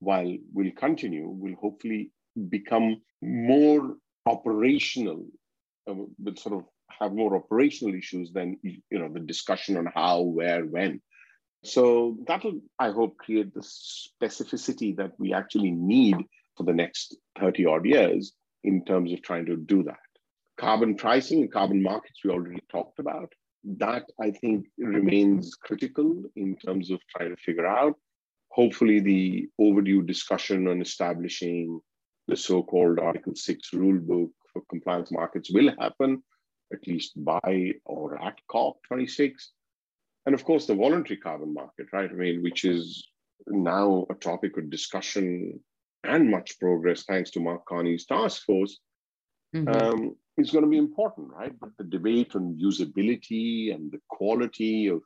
while 0.06 0.38
will 0.54 0.72
continue, 0.78 1.28
will 1.28 1.56
hopefully 1.56 2.12
become 2.50 3.02
more 3.22 3.96
operational, 4.28 5.26
uh, 5.90 5.96
will 6.24 6.36
sort 6.36 6.56
of 6.56 6.66
have 7.00 7.12
more 7.12 7.36
operational 7.36 7.96
issues 7.96 8.32
than 8.32 8.58
you 8.64 9.00
know 9.00 9.10
the 9.12 9.20
discussion 9.20 9.78
on 9.78 9.88
how, 9.94 10.22
where, 10.22 10.64
when. 10.64 11.02
So 11.64 12.18
that'll, 12.28 12.62
I 12.78 12.92
hope, 12.92 13.18
create 13.18 13.54
the 13.54 13.62
specificity 13.62 14.96
that 14.98 15.14
we 15.18 15.34
actually 15.34 15.72
need 15.72 16.16
for 16.56 16.64
the 16.64 16.74
next 16.74 17.18
30 17.40 17.66
odd 17.66 17.86
years 17.86 18.34
in 18.64 18.86
terms 18.86 19.12
of 19.12 19.24
trying 19.24 19.48
to 19.48 19.58
do 19.58 19.84
that. 19.84 19.98
Carbon 20.58 20.96
pricing 20.96 21.42
and 21.42 21.52
carbon 21.52 21.82
markets, 21.82 22.20
we 22.24 22.30
already 22.30 22.62
talked 22.72 23.00
about. 23.00 23.34
That 23.78 24.06
I 24.22 24.30
think 24.30 24.68
remains 24.78 25.56
critical 25.56 26.24
in 26.36 26.56
terms 26.56 26.92
of 26.92 27.00
trying 27.10 27.32
to 27.32 27.42
figure 27.42 27.66
out 27.66 27.96
hopefully 28.56 29.02
the 29.02 29.50
overdue 29.60 30.02
discussion 30.02 30.68
on 30.70 30.82
establishing 30.82 31.80
the 32.30 32.38
so-called 32.38 33.00
Article 33.00 33.36
6 33.36 33.74
rule 33.74 34.00
book 34.00 34.32
for 34.54 34.62
compliance 34.70 35.12
markets 35.12 35.52
will 35.52 35.70
happen, 35.78 36.24
at 36.72 36.88
least 36.88 37.12
by 37.18 37.74
or 37.84 38.18
at 38.26 38.40
COP26. 38.50 39.34
And 40.26 40.34
of 40.34 40.46
course, 40.46 40.66
the 40.66 40.74
voluntary 40.74 41.18
carbon 41.18 41.54
market, 41.54 41.88
right? 41.92 42.10
I 42.10 42.14
mean, 42.14 42.42
which 42.42 42.64
is 42.64 43.06
now 43.48 44.08
a 44.10 44.16
topic 44.16 44.58
of 44.58 44.70
discussion 44.70 45.60
and 46.06 46.32
much 46.32 46.58
progress 46.58 47.04
thanks 47.04 47.32
to 47.32 47.42
Mark 47.42 47.66
Carney's 47.66 48.06
task 48.06 48.44
force, 48.46 48.80
mm-hmm. 49.54 49.68
um, 49.68 50.16
is 50.38 50.52
going 50.52 50.64
to 50.64 50.70
be 50.70 50.78
important, 50.78 51.28
right? 51.30 51.54
But 51.60 51.72
the 51.78 51.84
debate 51.84 52.36
on 52.36 52.58
usability 52.58 53.76
and 53.76 53.92
the 53.92 54.00
quality 54.10 54.88
of 54.88 55.02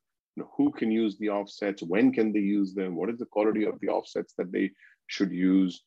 who 0.55 0.71
can 0.71 0.91
use 0.91 1.17
the 1.17 1.29
offsets, 1.29 1.83
when 1.83 2.11
can 2.11 2.31
they 2.31 2.39
use 2.39 2.73
them, 2.73 2.95
what 2.95 3.09
is 3.09 3.19
the 3.19 3.25
quality 3.25 3.65
of 3.65 3.79
the 3.79 3.89
offsets 3.89 4.33
that 4.37 4.51
they 4.51 4.71
should 5.07 5.31
use, 5.31 5.83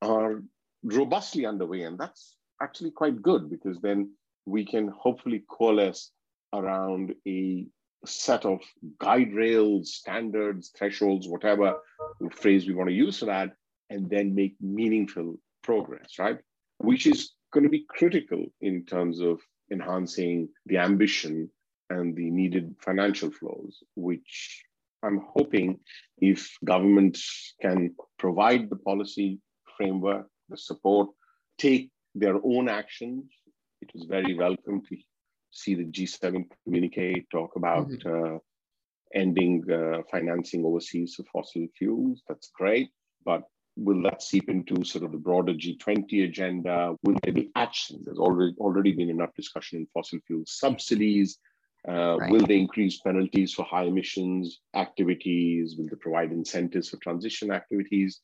are 0.00 0.42
robustly 0.82 1.46
underway. 1.46 1.82
And 1.82 1.98
that's 1.98 2.36
actually 2.60 2.90
quite 2.90 3.22
good 3.22 3.50
because 3.50 3.80
then 3.80 4.12
we 4.46 4.64
can 4.64 4.88
hopefully 4.88 5.44
coalesce 5.48 6.10
around 6.52 7.14
a 7.26 7.66
set 8.04 8.44
of 8.44 8.60
guide 8.98 9.32
rails, 9.32 9.94
standards, 9.94 10.72
thresholds, 10.76 11.28
whatever 11.28 11.76
phrase 12.32 12.66
we 12.66 12.74
want 12.74 12.88
to 12.88 12.94
use 12.94 13.18
for 13.18 13.26
that, 13.26 13.50
and 13.90 14.10
then 14.10 14.34
make 14.34 14.56
meaningful 14.60 15.38
progress, 15.62 16.18
right? 16.18 16.38
Which 16.78 17.06
is 17.06 17.32
going 17.52 17.64
to 17.64 17.70
be 17.70 17.86
critical 17.88 18.44
in 18.60 18.84
terms 18.84 19.20
of 19.20 19.40
enhancing 19.70 20.48
the 20.66 20.78
ambition 20.78 21.50
and 21.92 22.16
the 22.16 22.30
needed 22.30 22.74
financial 22.80 23.30
flows, 23.30 23.82
which 23.94 24.64
I'm 25.02 25.20
hoping 25.36 25.80
if 26.18 26.56
governments 26.64 27.54
can 27.60 27.94
provide 28.18 28.70
the 28.70 28.76
policy 28.76 29.40
framework, 29.76 30.26
the 30.48 30.56
support, 30.56 31.08
take 31.58 31.90
their 32.14 32.36
own 32.44 32.68
actions. 32.68 33.24
It 33.80 33.90
was 33.94 34.04
very 34.04 34.34
welcome 34.34 34.82
to 34.88 34.96
see 35.50 35.74
the 35.74 35.84
G7 35.84 36.44
communicate, 36.64 37.28
talk 37.30 37.56
about 37.56 37.88
mm-hmm. 37.88 38.34
uh, 38.34 38.38
ending 39.14 39.64
uh, 39.70 40.02
financing 40.10 40.64
overseas 40.64 41.16
of 41.18 41.26
fossil 41.32 41.66
fuels. 41.76 42.22
That's 42.28 42.50
great. 42.54 42.90
But 43.24 43.42
will 43.76 44.02
that 44.02 44.22
seep 44.22 44.48
into 44.48 44.84
sort 44.84 45.04
of 45.04 45.12
the 45.12 45.18
broader 45.18 45.54
G20 45.54 46.24
agenda? 46.24 46.94
Will 47.02 47.16
there 47.22 47.32
be 47.32 47.50
action? 47.54 48.00
There's 48.04 48.18
already 48.18 48.54
already 48.58 48.92
been 48.92 49.10
enough 49.10 49.34
discussion 49.34 49.78
in 49.80 49.86
fossil 49.92 50.18
fuel 50.26 50.44
subsidies. 50.46 51.38
Uh, 51.88 52.16
right. 52.16 52.30
Will 52.30 52.46
they 52.46 52.58
increase 52.58 53.00
penalties 53.00 53.52
for 53.52 53.64
high 53.64 53.84
emissions 53.84 54.60
activities? 54.74 55.76
Will 55.76 55.88
they 55.88 55.96
provide 55.96 56.30
incentives 56.30 56.90
for 56.90 56.98
transition 56.98 57.50
activities? 57.50 58.20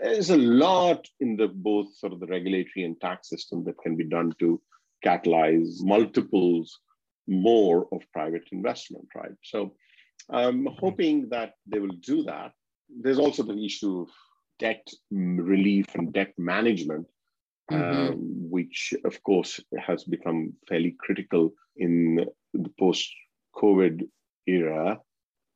There's 0.00 0.30
a 0.30 0.36
lot 0.36 1.06
in 1.18 1.36
the 1.36 1.48
both 1.48 1.94
sort 1.96 2.12
of 2.12 2.20
the 2.20 2.26
regulatory 2.26 2.84
and 2.84 3.00
tax 3.00 3.28
system 3.28 3.64
that 3.64 3.78
can 3.82 3.96
be 3.96 4.04
done 4.04 4.32
to 4.38 4.60
catalyze 5.04 5.82
multiples 5.82 6.78
more 7.26 7.88
of 7.92 8.02
private 8.12 8.44
investment, 8.52 9.08
right? 9.14 9.32
So 9.42 9.74
I'm 10.28 10.66
hoping 10.78 11.28
that 11.30 11.54
they 11.66 11.80
will 11.80 11.96
do 12.00 12.22
that. 12.24 12.52
There's 12.88 13.18
also 13.18 13.42
the 13.42 13.64
issue 13.64 14.02
of 14.02 14.08
debt 14.58 14.86
relief 15.10 15.86
and 15.94 16.12
debt 16.12 16.32
management, 16.38 17.06
mm-hmm. 17.70 18.12
um, 18.12 18.50
which 18.50 18.94
of 19.04 19.22
course 19.22 19.60
has 19.78 20.04
become 20.04 20.54
fairly 20.68 20.96
critical 20.98 21.52
in 21.76 22.26
the 22.54 22.70
post-COVID 22.78 24.08
era. 24.46 25.00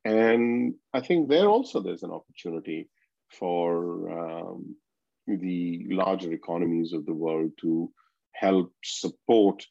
And 0.03 0.75
I 0.93 1.01
think 1.01 1.29
there 1.29 1.47
also 1.47 1.81
there's 1.81 2.03
an 2.03 2.11
opportunity 2.11 2.89
for 3.31 4.51
um, 4.51 4.75
the 5.27 5.87
larger 5.89 6.31
economies 6.31 6.93
of 6.93 7.05
the 7.05 7.13
world 7.13 7.51
to 7.61 7.91
help 8.33 8.71
support 8.83 9.65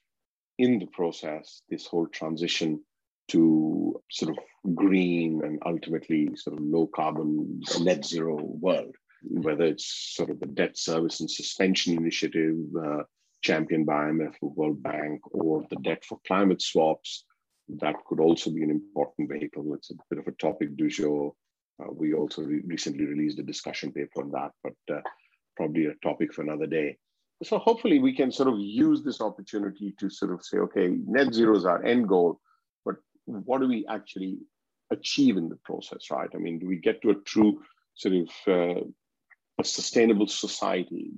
in 0.58 0.78
the 0.78 0.87
process 0.87 1.62
this 1.68 1.87
whole 1.87 2.06
transition 2.08 2.82
to 3.28 4.00
sort 4.10 4.37
of 4.37 4.74
green 4.74 5.40
and 5.44 5.62
ultimately 5.64 6.28
sort 6.37 6.58
of 6.58 6.64
low 6.64 6.87
carbon 6.87 7.60
net 7.80 8.04
zero 8.04 8.37
world 8.40 8.94
whether 9.30 9.64
it's 9.64 10.14
sort 10.14 10.30
of 10.30 10.38
the 10.40 10.46
debt 10.46 10.76
service 10.76 11.20
and 11.20 11.30
suspension 11.30 11.96
initiative 11.96 12.56
uh, 12.78 13.02
championed 13.44 13.87
by 13.87 14.07
IMF 14.07 14.35
or 14.40 14.50
World 14.50 14.83
Bank, 14.83 15.20
or 15.33 15.64
the 15.68 15.76
debt 15.76 16.02
for 16.04 16.18
climate 16.26 16.62
swaps, 16.62 17.24
that 17.68 17.94
could 18.07 18.18
also 18.18 18.50
be 18.50 18.62
an 18.62 18.70
important 18.70 19.30
vehicle. 19.30 19.74
It's 19.74 19.90
a 19.90 19.94
bit 20.11 20.18
of 20.18 20.26
a 20.26 20.33
topic 20.33 20.76
du 20.76 20.88
jour. 20.88 21.33
Uh, 21.80 21.92
we 21.92 22.14
also 22.14 22.42
re- 22.42 22.62
recently 22.64 23.04
released 23.04 23.38
a 23.38 23.42
discussion 23.42 23.92
paper 23.92 24.22
on 24.22 24.30
that, 24.30 24.50
but 24.62 24.96
uh, 24.96 25.00
probably 25.57 25.87
a 25.87 25.94
topic 26.02 26.33
for 26.33 26.42
another 26.42 26.66
day. 26.66 26.96
So 27.42 27.59
hopefully 27.59 27.98
we 27.98 28.14
can 28.14 28.33
sort 28.33 28.48
of 28.48 28.59
use 28.59 29.02
this 29.02 29.20
opportunity 29.20 29.94
to 29.98 30.09
sort 30.09 30.33
of 30.33 30.44
say, 30.44 30.59
okay, 30.59 30.88
net 31.07 31.35
zero 31.35 31.57
is 31.57 31.66
our 31.66 31.85
end 31.85 32.09
goal, 32.09 32.40
but 32.85 32.96
what 33.26 33.61
do 33.61 33.68
we 33.68 33.87
actually 33.88 34.38
achieve 34.90 35.37
in 35.37 35.48
the 35.48 35.59
process, 35.64 36.11
right? 36.11 36.30
I 36.35 36.38
mean, 36.38 36.59
do 36.59 36.66
we 36.66 36.76
get 36.76 37.02
to 37.02 37.11
a 37.11 37.22
true 37.26 37.61
sort 37.94 38.14
of 38.14 38.28
uh, 38.48 38.80
a 39.59 39.64
sustainable 39.64 40.28
society? 40.28 41.11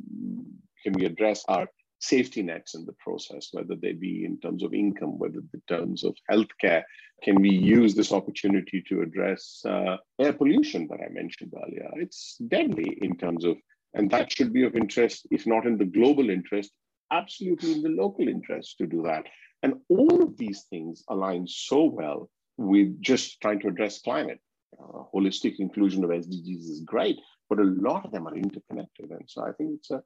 Can 0.83 0.95
we 0.95 1.05
address 1.05 1.45
our 1.49 1.69
safety 2.09 2.43
nets 2.43 2.75
in 2.75 2.85
the 2.85 2.95
process, 2.95 3.49
whether 3.53 3.75
they 3.75 3.93
be 3.93 4.25
in 4.25 4.39
terms 4.41 4.63
of 4.63 4.75
income, 4.75 5.19
whether 5.19 5.39
in 5.39 5.63
terms 5.69 6.05
of 6.05 6.17
healthcare? 6.31 6.83
Can 7.23 7.41
we 7.41 7.51
use 7.51 7.95
this 7.95 8.13
opportunity 8.13 8.83
to 8.89 9.03
address 9.03 9.63
uh, 9.65 9.97
air 10.19 10.33
pollution 10.33 10.87
that 10.89 11.01
I 11.05 11.09
mentioned 11.11 11.53
earlier? 11.57 11.91
It's 11.95 12.37
deadly 12.49 12.99
in 13.01 13.17
terms 13.17 13.45
of, 13.45 13.57
and 13.95 14.11
that 14.11 14.31
should 14.31 14.53
be 14.53 14.65
of 14.65 14.77
interest, 14.77 15.27
if 15.31 15.47
not 15.47 15.67
in 15.67 15.79
the 15.79 15.85
global 15.85 16.29
interest, 16.31 16.71
absolutely 17.11 17.73
in 17.73 17.83
the 17.83 17.89
local 17.89 18.29
interest 18.29 18.79
to 18.79 18.87
do 18.87 19.03
that. 19.03 19.25
And 19.63 19.75
all 19.89 20.23
of 20.23 20.37
these 20.37 20.65
things 20.71 21.03
align 21.09 21.47
so 21.49 21.85
well 21.85 22.31
with 22.57 23.01
just 23.01 23.41
trying 23.41 23.61
to 23.61 23.69
address 23.69 24.01
climate. 24.01 24.41
Uh, 24.79 25.05
holistic 25.15 25.55
inclusion 25.59 26.05
of 26.05 26.11
SDGs 26.11 26.69
is 26.69 26.83
great, 26.85 27.17
but 27.49 27.59
a 27.59 27.65
lot 27.65 28.05
of 28.05 28.13
them 28.13 28.27
are 28.27 28.37
interconnected. 28.37 29.11
And 29.11 29.25
so 29.27 29.43
I 29.43 29.53
think 29.53 29.79
it's 29.79 29.91
a 29.91 30.03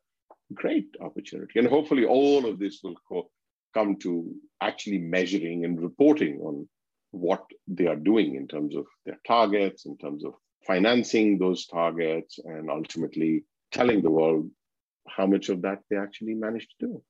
great 0.55 0.89
opportunity. 1.01 1.59
And 1.59 1.69
hopefully 1.69 2.05
all 2.05 2.47
of 2.47 2.59
this 2.59 2.81
will 2.83 2.97
co- 3.09 3.31
come 3.75 3.97
to 3.97 4.35
actually 4.61 4.99
measuring 4.99 5.65
and 5.65 5.81
reporting 5.81 6.41
on 6.41 6.69
what 7.13 7.45
they 7.67 7.87
are 7.87 7.97
doing 7.97 8.37
in 8.37 8.47
terms 8.47 8.77
of 8.77 8.87
their 9.05 9.19
targets, 9.27 9.87
in 9.87 9.97
terms 9.99 10.25
of 10.25 10.35
financing 10.67 11.39
those 11.39 11.67
targets, 11.67 12.39
and 12.45 12.71
ultimately 12.71 13.45
telling 13.73 14.03
the 14.03 14.11
world 14.11 14.49
how 15.09 15.27
much 15.27 15.49
of 15.49 15.63
that 15.63 15.81
they 15.89 15.97
actually 15.97 16.35
managed 16.35 16.71
to 16.79 16.87
do. 16.87 17.03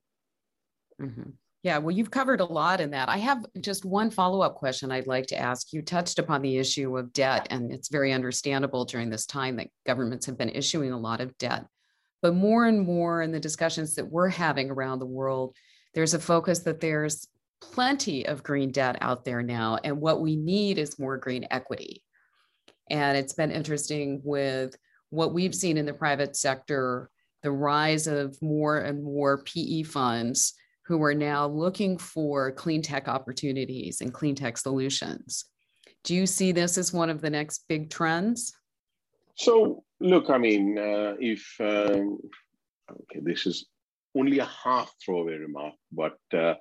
Mm-hmm. 1.01 1.31
Yeah, 1.63 1.77
well, 1.77 1.95
you've 1.95 2.11
covered 2.11 2.41
a 2.41 2.45
lot 2.45 2.81
in 2.81 2.91
that. 2.93 3.11
I 3.11 3.19
have 3.19 3.45
just 3.61 3.85
one 3.85 4.11
follow 4.11 4.41
up 4.41 4.55
question 4.55 4.91
I'd 4.91 5.07
like 5.07 5.27
to 5.27 5.37
ask. 5.37 5.75
You 5.75 5.83
touched 5.83 6.19
upon 6.19 6.41
the 6.41 6.57
issue 6.57 6.97
of 6.97 7.13
debt, 7.13 7.49
and 7.51 7.71
it's 7.71 7.89
very 7.89 8.15
understandable 8.15 8.87
during 8.87 9.11
this 9.11 9.27
time 9.27 9.57
that 9.57 9.69
governments 9.85 10.25
have 10.25 10.39
been 10.39 10.49
issuing 10.49 10.93
a 10.93 10.99
lot 10.99 11.21
of 11.21 11.37
debt. 11.37 11.67
But 12.23 12.35
more 12.35 12.67
and 12.67 12.87
more 12.87 13.23
in 13.23 13.33
the 13.33 13.41
discussions 13.41 13.95
that 13.95 14.11
we're 14.11 14.29
having 14.29 14.71
around 14.71 14.99
the 14.99 15.07
world, 15.07 15.57
there's 15.95 16.15
a 16.15 16.19
focus 16.19 16.61
that 16.61 16.81
there's 16.81 17.27
plenty 17.61 18.27
of 18.27 18.43
green 18.43 18.71
debt 18.73 18.99
out 19.01 19.25
there 19.25 19.43
now. 19.43 19.79
And 19.85 20.01
what 20.01 20.21
we 20.21 20.37
need 20.37 20.79
is 20.79 20.99
more 20.99 21.17
green 21.17 21.47
equity. 21.51 22.03
And 22.91 23.17
it's 23.17 23.35
been 23.35 23.51
interesting 23.51 24.21
with 24.25 24.77
what 25.11 25.33
we've 25.33 25.55
seen 25.55 25.77
in 25.77 25.87
the 25.87 25.95
private 25.95 26.37
sector 26.37 27.11
the 27.43 27.51
rise 27.51 28.07
of 28.07 28.37
more 28.43 28.79
and 28.79 29.03
more 29.03 29.43
PE 29.45 29.85
funds 29.85 30.55
who 30.85 31.03
are 31.03 31.15
now 31.15 31.47
looking 31.47 31.97
for 31.97 32.53
clean 32.53 32.83
tech 32.83 33.09
opportunities 33.09 34.01
and 34.01 34.13
clean 34.13 34.35
tech 34.35 34.59
solutions. 34.59 35.47
Do 36.05 36.15
you 36.15 36.27
see 36.27 36.53
this 36.53 36.77
as 36.77 36.93
one 36.93 37.11
of 37.11 37.21
the 37.21 37.31
next 37.31 37.65
big 37.69 37.91
trends? 37.91 38.53
So, 39.41 39.85
look, 40.01 40.29
I 40.29 40.37
mean, 40.37 40.77
uh, 40.77 41.15
if 41.19 41.43
um, 41.61 42.19
okay, 42.91 43.21
this 43.23 43.47
is 43.47 43.65
only 44.15 44.39
a 44.39 44.45
half 44.45 44.93
throwaway 45.03 45.37
remark, 45.37 45.77
but 45.91 46.19
uh, 46.35 46.55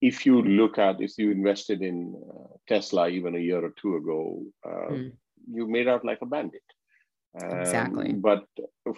if 0.00 0.24
you 0.24 0.40
look 0.40 0.78
at 0.78 1.02
if 1.02 1.18
you 1.18 1.30
invested 1.30 1.82
in 1.82 2.14
uh, 2.16 2.56
Tesla 2.66 3.10
even 3.10 3.34
a 3.34 3.44
year 3.48 3.62
or 3.62 3.74
two 3.76 3.96
ago, 3.96 4.42
mm. 4.66 5.12
you 5.52 5.66
made 5.66 5.86
out 5.86 6.02
like 6.02 6.22
a 6.22 6.26
bandit. 6.26 6.62
Um, 7.42 7.58
exactly. 7.60 8.12
But 8.14 8.46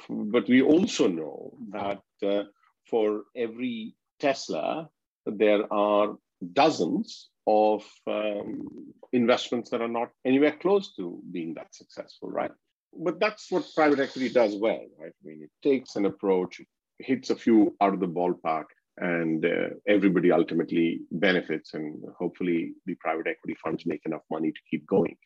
but 0.09 0.47
we 0.47 0.63
also 0.63 1.09
know 1.09 1.59
that 1.71 2.05
uh, 2.25 2.45
for 2.89 3.25
every 3.35 3.97
Tesla, 4.21 4.89
there 5.27 5.65
are 5.73 6.15
dozens 6.53 7.31
of 7.49 7.85
um, 8.07 8.93
investments 9.13 9.71
that 9.71 9.81
are 9.81 9.95
not 10.01 10.11
anywhere 10.25 10.57
close 10.63 10.95
to 10.95 11.21
being 11.33 11.55
that 11.55 11.75
successful, 11.75 12.31
right? 12.31 12.53
But 12.99 13.21
that's 13.21 13.51
what 13.51 13.67
private 13.75 14.01
equity 14.01 14.29
does 14.29 14.57
well, 14.57 14.87
right? 14.99 15.13
I 15.13 15.29
mean, 15.29 15.43
it 15.43 15.69
takes 15.69 15.97
an 15.97 16.07
approach, 16.07 16.61
hits 16.99 17.31
a 17.31 17.37
few 17.37 17.77
out 17.81 17.95
of 17.95 18.01
the 18.01 18.09
ballpark, 18.09 18.65
and 18.99 19.45
uh, 19.45 19.69
everybody 19.87 20.33
ultimately 20.33 21.01
benefits. 21.11 21.75
And 21.75 22.03
hopefully, 22.19 22.73
the 22.87 22.95
private 22.97 23.27
equity 23.27 23.57
funds 23.63 23.85
make 23.87 24.03
enough 24.07 24.23
money 24.31 24.53
to 24.53 24.61
keep 24.71 24.87
going. 24.87 25.17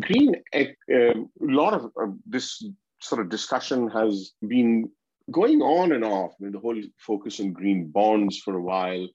Green, 0.00 0.36
a 0.54 0.76
um, 0.94 1.30
lot 1.40 1.74
of 1.74 1.86
uh, 2.00 2.12
this 2.26 2.64
sort 3.00 3.20
of 3.20 3.28
discussion 3.28 3.88
has 3.88 4.32
been 4.46 4.88
going 5.30 5.62
on 5.62 5.92
and 5.92 6.04
off. 6.04 6.32
I 6.40 6.44
mean, 6.44 6.52
the 6.52 6.60
whole 6.60 6.80
focus 6.98 7.40
on 7.40 7.52
green 7.52 7.88
bonds 7.88 8.38
for 8.38 8.56
a 8.56 8.62
while 8.62 9.08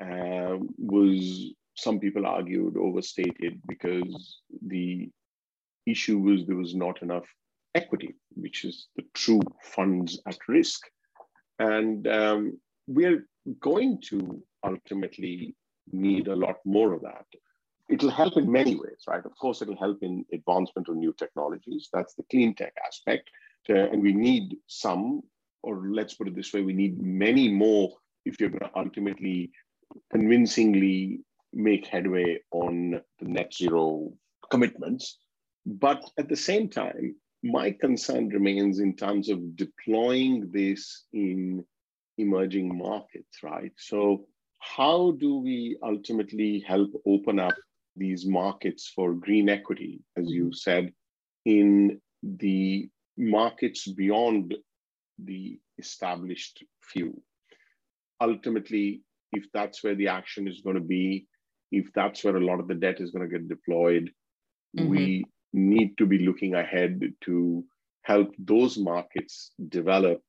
uh, 0.00 0.58
was, 0.78 1.52
some 1.74 1.98
people 1.98 2.26
argued, 2.26 2.76
overstated 2.76 3.60
because 3.66 4.40
the 4.66 5.10
issue 5.86 6.18
was 6.18 6.46
there 6.46 6.56
was 6.56 6.74
not 6.74 7.02
enough 7.02 7.26
equity, 7.74 8.14
which 8.34 8.64
is 8.64 8.88
the 8.96 9.04
true 9.14 9.40
funds 9.62 10.20
at 10.26 10.38
risk. 10.48 10.82
And 11.58 12.06
um, 12.06 12.58
we're 12.86 13.26
going 13.60 14.00
to 14.08 14.42
ultimately 14.64 15.54
need 15.92 16.28
a 16.28 16.36
lot 16.36 16.56
more 16.64 16.92
of 16.92 17.02
that. 17.02 17.26
It'll 17.88 18.10
help 18.10 18.36
in 18.36 18.50
many 18.50 18.76
ways, 18.76 19.04
right? 19.08 19.24
Of 19.24 19.36
course, 19.36 19.60
it'll 19.60 19.76
help 19.76 20.02
in 20.02 20.24
advancement 20.32 20.88
of 20.88 20.96
new 20.96 21.12
technologies. 21.18 21.88
That's 21.92 22.14
the 22.14 22.24
clean 22.30 22.54
tech 22.54 22.74
aspect. 22.86 23.28
Uh, 23.68 23.74
and 23.74 24.02
we 24.02 24.12
need 24.12 24.56
some, 24.66 25.22
or 25.62 25.82
let's 25.88 26.14
put 26.14 26.28
it 26.28 26.34
this 26.34 26.52
way, 26.52 26.62
we 26.62 26.72
need 26.72 27.02
many 27.02 27.48
more 27.48 27.90
if 28.24 28.40
you're 28.40 28.48
going 28.48 28.60
to 28.60 28.70
ultimately 28.76 29.50
convincingly 30.10 31.20
make 31.52 31.86
headway 31.86 32.38
on 32.50 33.00
the 33.18 33.28
net 33.28 33.52
zero 33.52 34.12
commitments. 34.50 35.18
But 35.64 36.02
at 36.18 36.28
the 36.28 36.36
same 36.36 36.68
time, 36.68 37.14
my 37.42 37.72
concern 37.72 38.28
remains 38.28 38.78
in 38.78 38.94
terms 38.96 39.28
of 39.28 39.56
deploying 39.56 40.50
this 40.52 41.04
in 41.12 41.64
emerging 42.18 42.76
markets, 42.76 43.42
right? 43.42 43.72
So, 43.76 44.26
how 44.60 45.12
do 45.18 45.38
we 45.38 45.76
ultimately 45.82 46.60
help 46.60 46.90
open 47.04 47.40
up 47.40 47.54
these 47.96 48.26
markets 48.26 48.92
for 48.94 49.12
green 49.12 49.48
equity, 49.48 50.00
as 50.16 50.30
you 50.30 50.52
said, 50.52 50.92
in 51.44 52.00
the 52.22 52.88
markets 53.18 53.88
beyond 53.88 54.54
the 55.18 55.58
established 55.78 56.64
few? 56.80 57.20
Ultimately, 58.20 59.02
if 59.32 59.46
that's 59.52 59.82
where 59.82 59.96
the 59.96 60.08
action 60.08 60.46
is 60.46 60.60
going 60.60 60.76
to 60.76 60.82
be, 60.82 61.26
if 61.72 61.92
that's 61.92 62.22
where 62.22 62.36
a 62.36 62.44
lot 62.44 62.60
of 62.60 62.68
the 62.68 62.74
debt 62.74 63.00
is 63.00 63.10
going 63.10 63.28
to 63.28 63.38
get 63.38 63.48
deployed, 63.48 64.12
mm-hmm. 64.78 64.88
we 64.88 65.24
need 65.52 65.96
to 65.98 66.06
be 66.06 66.18
looking 66.18 66.54
ahead 66.54 67.00
to 67.22 67.64
help 68.02 68.34
those 68.38 68.78
markets 68.78 69.52
develop, 69.68 70.20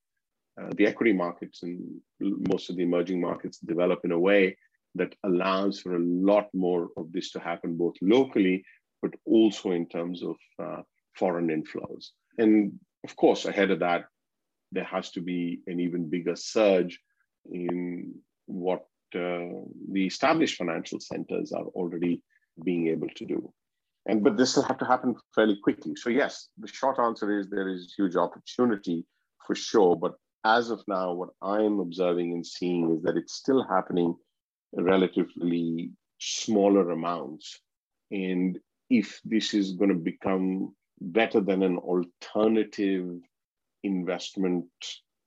uh, 0.61 0.69
the 0.75 0.85
equity 0.85 1.13
markets 1.13 1.63
and 1.63 1.79
most 2.19 2.69
of 2.69 2.75
the 2.75 2.83
emerging 2.83 3.19
markets 3.19 3.57
develop 3.59 3.99
in 4.03 4.11
a 4.11 4.19
way 4.19 4.55
that 4.95 5.15
allows 5.23 5.79
for 5.79 5.95
a 5.95 6.03
lot 6.03 6.47
more 6.53 6.89
of 6.97 7.11
this 7.11 7.31
to 7.31 7.39
happen 7.39 7.75
both 7.75 7.95
locally, 8.01 8.63
but 9.01 9.11
also 9.25 9.71
in 9.71 9.87
terms 9.87 10.21
of 10.23 10.35
uh, 10.63 10.81
foreign 11.15 11.47
inflows. 11.47 12.09
And 12.37 12.73
of 13.03 13.15
course, 13.15 13.45
ahead 13.45 13.71
of 13.71 13.79
that, 13.79 14.05
there 14.71 14.83
has 14.83 15.11
to 15.11 15.21
be 15.21 15.61
an 15.67 15.79
even 15.79 16.09
bigger 16.09 16.35
surge 16.35 16.99
in 17.51 18.13
what 18.45 18.81
uh, 19.15 19.49
the 19.91 20.05
established 20.05 20.57
financial 20.57 20.99
centers 20.99 21.51
are 21.51 21.65
already 21.65 22.21
being 22.63 22.87
able 22.87 23.09
to 23.15 23.25
do. 23.25 23.53
And 24.05 24.23
but 24.23 24.37
this 24.37 24.55
will 24.55 24.63
have 24.63 24.77
to 24.79 24.85
happen 24.85 25.15
fairly 25.33 25.57
quickly. 25.63 25.95
So 25.95 26.09
yes, 26.09 26.49
the 26.57 26.67
short 26.67 26.99
answer 26.99 27.39
is 27.39 27.49
there 27.49 27.69
is 27.69 27.93
huge 27.97 28.15
opportunity 28.15 29.05
for 29.45 29.55
sure. 29.55 29.95
But 29.95 30.15
as 30.43 30.69
of 30.69 30.83
now, 30.87 31.13
what 31.13 31.29
I'm 31.41 31.79
observing 31.79 32.33
and 32.33 32.45
seeing 32.45 32.95
is 32.95 33.03
that 33.03 33.15
it's 33.15 33.33
still 33.33 33.63
happening 33.63 34.15
relatively 34.73 35.91
smaller 36.19 36.91
amounts. 36.91 37.59
And 38.11 38.59
if 38.89 39.21
this 39.23 39.53
is 39.53 39.73
going 39.73 39.89
to 39.89 39.95
become 39.95 40.75
better 40.99 41.39
than 41.39 41.63
an 41.63 41.77
alternative 41.77 43.19
investment 43.83 44.65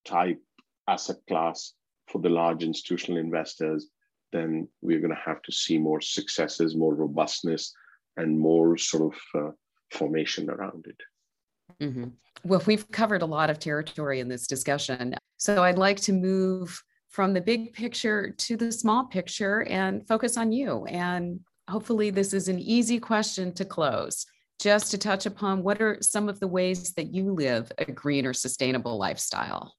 type 0.04 0.40
asset 0.88 1.16
class 1.28 1.72
for 2.08 2.20
the 2.20 2.28
large 2.28 2.62
institutional 2.62 3.18
investors, 3.18 3.88
then 4.32 4.68
we're 4.82 5.00
going 5.00 5.14
to 5.14 5.22
have 5.24 5.42
to 5.42 5.52
see 5.52 5.78
more 5.78 6.00
successes, 6.00 6.76
more 6.76 6.94
robustness, 6.94 7.72
and 8.16 8.38
more 8.38 8.76
sort 8.76 9.14
of 9.14 9.42
uh, 9.42 9.50
formation 9.92 10.50
around 10.50 10.86
it. 10.86 11.84
Mm-hmm. 11.84 12.08
Well, 12.44 12.62
we've 12.66 12.90
covered 12.90 13.22
a 13.22 13.26
lot 13.26 13.50
of 13.50 13.58
territory 13.58 14.20
in 14.20 14.28
this 14.28 14.46
discussion. 14.46 15.14
So 15.36 15.62
I'd 15.62 15.78
like 15.78 16.00
to 16.02 16.12
move 16.12 16.82
from 17.08 17.32
the 17.32 17.40
big 17.40 17.72
picture 17.72 18.30
to 18.30 18.56
the 18.56 18.70
small 18.70 19.06
picture 19.06 19.62
and 19.64 20.06
focus 20.06 20.36
on 20.36 20.52
you. 20.52 20.84
And 20.86 21.40
hopefully, 21.68 22.10
this 22.10 22.32
is 22.32 22.48
an 22.48 22.58
easy 22.58 22.98
question 23.00 23.52
to 23.54 23.64
close. 23.64 24.26
Just 24.58 24.90
to 24.92 24.98
touch 24.98 25.26
upon 25.26 25.62
what 25.62 25.82
are 25.82 25.98
some 26.00 26.28
of 26.28 26.40
the 26.40 26.48
ways 26.48 26.94
that 26.94 27.12
you 27.12 27.32
live 27.32 27.70
a 27.78 27.84
green 27.84 28.24
or 28.24 28.32
sustainable 28.32 28.96
lifestyle? 28.96 29.74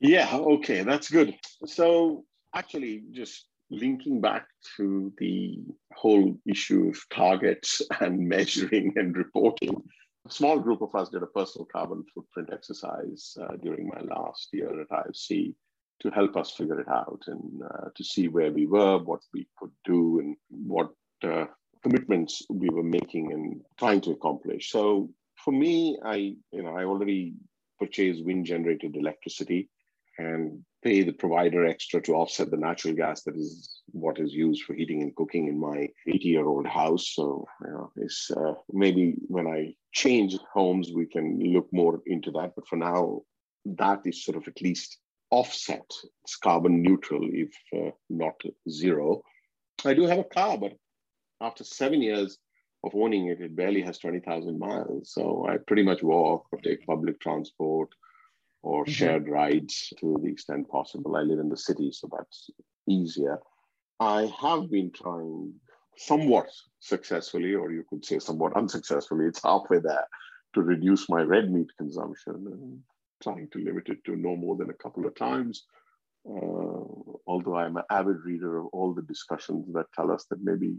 Yeah, 0.00 0.34
okay, 0.34 0.82
that's 0.82 1.10
good. 1.10 1.34
So, 1.66 2.24
actually, 2.54 3.04
just 3.10 3.46
linking 3.70 4.20
back 4.20 4.46
to 4.76 5.12
the 5.18 5.58
whole 5.94 6.38
issue 6.46 6.88
of 6.88 6.98
targets 7.12 7.82
and 8.00 8.28
measuring 8.36 8.92
and 8.96 9.16
reporting, 9.16 9.82
a 10.26 10.30
small 10.30 10.58
group 10.58 10.82
of 10.82 10.94
us 10.94 11.08
did 11.08 11.22
a 11.22 11.26
personal 11.26 11.66
carbon 11.66 12.04
footprint 12.14 12.50
exercise 12.52 13.36
uh, 13.40 13.56
during 13.62 13.88
my 13.88 14.00
last 14.00 14.48
year 14.52 14.80
at 14.80 14.88
IFC 14.88 15.54
to 16.00 16.10
help 16.10 16.36
us 16.36 16.50
figure 16.50 16.80
it 16.80 16.88
out 16.88 17.22
and 17.26 17.62
uh, 17.62 17.88
to 17.94 18.04
see 18.04 18.28
where 18.28 18.52
we 18.52 18.66
were, 18.66 18.98
what 18.98 19.20
we 19.32 19.46
could 19.58 19.70
do, 19.84 20.18
and 20.18 20.36
what 20.50 20.90
uh, 21.22 21.46
commitments 21.82 22.42
we 22.50 22.68
were 22.70 22.82
making 22.82 23.32
and 23.32 23.60
trying 23.78 24.00
to 24.00 24.10
accomplish. 24.10 24.70
So 24.70 25.10
for 25.36 25.52
me, 25.52 25.98
I 26.04 26.34
you 26.52 26.62
know 26.62 26.76
I 26.76 26.84
already 26.84 27.34
purchased 27.78 28.24
wind 28.24 28.46
generated 28.46 28.96
electricity 28.96 29.68
and 30.18 30.64
pay 30.86 31.02
the 31.02 31.12
provider 31.12 31.66
extra 31.66 32.00
to 32.00 32.12
offset 32.12 32.48
the 32.48 32.56
natural 32.56 32.94
gas 32.94 33.22
that 33.24 33.36
is 33.36 33.82
what 33.90 34.20
is 34.20 34.32
used 34.32 34.62
for 34.62 34.72
heating 34.72 35.02
and 35.02 35.16
cooking 35.16 35.48
in 35.48 35.58
my 35.58 35.88
80 36.06 36.28
year 36.28 36.46
old 36.46 36.66
house. 36.66 37.08
So, 37.12 37.44
you 37.62 37.72
know, 37.72 37.90
it's 37.96 38.30
uh, 38.30 38.54
maybe 38.72 39.16
when 39.26 39.48
I 39.48 39.74
change 39.92 40.36
homes, 40.54 40.92
we 40.94 41.06
can 41.06 41.40
look 41.52 41.68
more 41.72 42.00
into 42.06 42.30
that. 42.32 42.52
But 42.54 42.68
for 42.68 42.76
now, 42.76 43.22
that 43.64 44.02
is 44.04 44.24
sort 44.24 44.36
of 44.36 44.46
at 44.46 44.62
least 44.62 44.98
offset. 45.30 45.90
It's 46.22 46.36
carbon 46.36 46.82
neutral, 46.82 47.28
if 47.32 47.52
uh, 47.76 47.90
not 48.08 48.40
zero. 48.70 49.22
I 49.84 49.92
do 49.92 50.06
have 50.06 50.20
a 50.20 50.24
car, 50.38 50.56
but 50.56 50.74
after 51.40 51.64
seven 51.64 52.00
years 52.00 52.38
of 52.84 52.94
owning 52.94 53.26
it, 53.26 53.40
it 53.40 53.56
barely 53.56 53.82
has 53.82 53.98
20,000 53.98 54.56
miles. 54.56 55.10
So 55.12 55.46
I 55.48 55.56
pretty 55.66 55.82
much 55.82 56.04
walk 56.04 56.46
or 56.52 56.60
take 56.60 56.86
public 56.86 57.18
transport 57.18 57.88
or 58.66 58.82
mm-hmm. 58.82 58.92
shared 58.92 59.28
rides 59.28 59.92
to 60.00 60.18
the 60.22 60.28
extent 60.28 60.68
possible. 60.68 61.16
I 61.16 61.20
live 61.20 61.38
in 61.38 61.48
the 61.48 61.56
city, 61.56 61.90
so 61.92 62.08
that's 62.10 62.50
easier. 62.88 63.38
I 64.00 64.30
have 64.40 64.70
been 64.70 64.90
trying 64.90 65.54
somewhat 65.96 66.48
successfully, 66.80 67.54
or 67.54 67.70
you 67.70 67.84
could 67.88 68.04
say 68.04 68.18
somewhat 68.18 68.56
unsuccessfully, 68.56 69.26
it's 69.26 69.42
halfway 69.42 69.78
there, 69.78 70.06
to 70.54 70.62
reduce 70.62 71.08
my 71.08 71.22
red 71.22 71.50
meat 71.50 71.70
consumption 71.78 72.34
and 72.52 72.80
trying 73.22 73.48
to 73.52 73.64
limit 73.64 73.88
it 73.88 74.04
to 74.04 74.16
no 74.16 74.34
more 74.36 74.56
than 74.56 74.70
a 74.70 74.82
couple 74.82 75.06
of 75.06 75.14
times. 75.14 75.64
Uh, 76.28 76.82
although 77.26 77.56
I'm 77.56 77.76
an 77.76 77.84
avid 77.88 78.16
reader 78.24 78.58
of 78.58 78.66
all 78.72 78.92
the 78.92 79.02
discussions 79.02 79.72
that 79.74 79.86
tell 79.94 80.10
us 80.10 80.26
that 80.30 80.42
maybe 80.42 80.74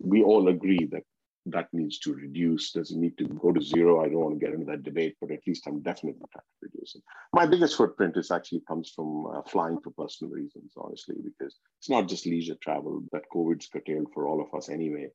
we 0.00 0.24
all 0.24 0.48
agree 0.48 0.88
that 0.90 1.04
that 1.50 1.68
needs 1.72 1.98
to 2.00 2.14
reduce. 2.14 2.72
Does 2.72 2.90
it 2.90 2.98
need 2.98 3.16
to 3.18 3.24
go 3.24 3.52
to 3.52 3.60
zero? 3.60 4.02
I 4.02 4.08
don't 4.08 4.20
want 4.20 4.40
to 4.40 4.44
get 4.44 4.54
into 4.54 4.66
that 4.66 4.82
debate, 4.82 5.16
but 5.20 5.30
at 5.30 5.46
least 5.46 5.66
I'm 5.66 5.80
definitely 5.82 6.20
trying 6.32 6.42
to 6.42 6.68
reduce 6.72 6.94
it. 6.94 7.02
My 7.32 7.46
biggest 7.46 7.76
footprint 7.76 8.16
is 8.16 8.30
actually 8.30 8.62
comes 8.66 8.92
from 8.94 9.26
uh, 9.26 9.42
flying 9.42 9.78
for 9.80 9.90
personal 9.90 10.32
reasons, 10.32 10.72
honestly, 10.76 11.16
because 11.22 11.58
it's 11.78 11.90
not 11.90 12.08
just 12.08 12.26
leisure 12.26 12.56
travel 12.62 13.02
that 13.12 13.22
COVID's 13.34 13.68
curtailed 13.68 14.08
for 14.12 14.28
all 14.28 14.40
of 14.40 14.56
us 14.56 14.68
anyway, 14.68 15.08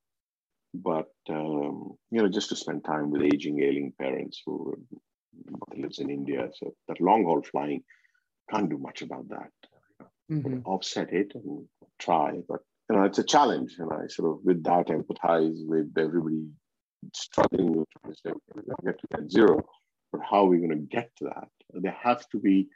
but 0.74 1.12
um, 1.30 1.94
you 2.12 2.22
know, 2.22 2.30
just 2.30 2.50
to 2.50 2.56
spend 2.56 2.84
time 2.84 3.12
with 3.12 3.24
aging, 3.24 3.62
ailing 3.62 3.94
parents 4.00 4.42
who 4.46 4.76
lives 5.76 6.00
in 6.00 6.10
India. 6.10 6.50
So 6.54 6.74
that 6.88 7.02
long 7.02 7.24
haul 7.26 7.42
flying 7.42 7.84
can't 8.50 8.70
do 8.70 8.78
much 8.78 9.02
about 9.02 9.30
that. 9.30 9.52
Mm-hmm. 10.32 10.60
Offset 10.66 11.12
it 11.14 11.34
and 11.36 11.68
try, 12.00 12.40
but 12.48 12.62
you 12.94 13.00
know, 13.00 13.06
it's 13.06 13.18
a 13.18 13.24
challenge. 13.24 13.76
And 13.80 13.92
I 13.92 14.06
sort 14.08 14.32
of, 14.32 14.46
with 14.46 14.64
that, 14.64 14.88
empathize 14.88 15.58
with 15.66 15.92
everybody 15.98 16.46
struggling 17.14 17.74
with 17.74 17.88
to 18.24 18.36
get 18.86 19.00
to 19.00 19.30
zero. 19.30 19.64
But 20.12 20.22
how 20.30 20.46
are 20.46 20.50
we 20.50 20.60
going 20.60 20.70
to 20.70 20.76
get 20.76 21.10
to 21.18 21.26
that? 21.26 21.48
There 21.72 21.98
have 22.04 22.30
to 22.30 22.40
be 22.40 22.68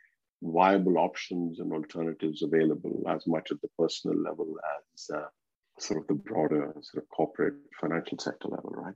viable 0.42 0.98
options 0.98 1.60
and 1.60 1.72
alternatives 1.72 2.42
available 2.42 3.04
as 3.08 3.28
much 3.28 3.52
at 3.52 3.62
the 3.62 3.70
personal 3.78 4.20
level 4.20 4.56
as 4.96 5.16
uh, 5.16 5.28
sort 5.80 6.02
of 6.02 6.08
the 6.08 6.16
broader 6.16 6.74
sort 6.82 7.04
of 7.04 7.10
corporate 7.10 7.54
financial 7.80 8.18
sector 8.18 8.48
level, 8.48 8.72
right? 8.72 8.96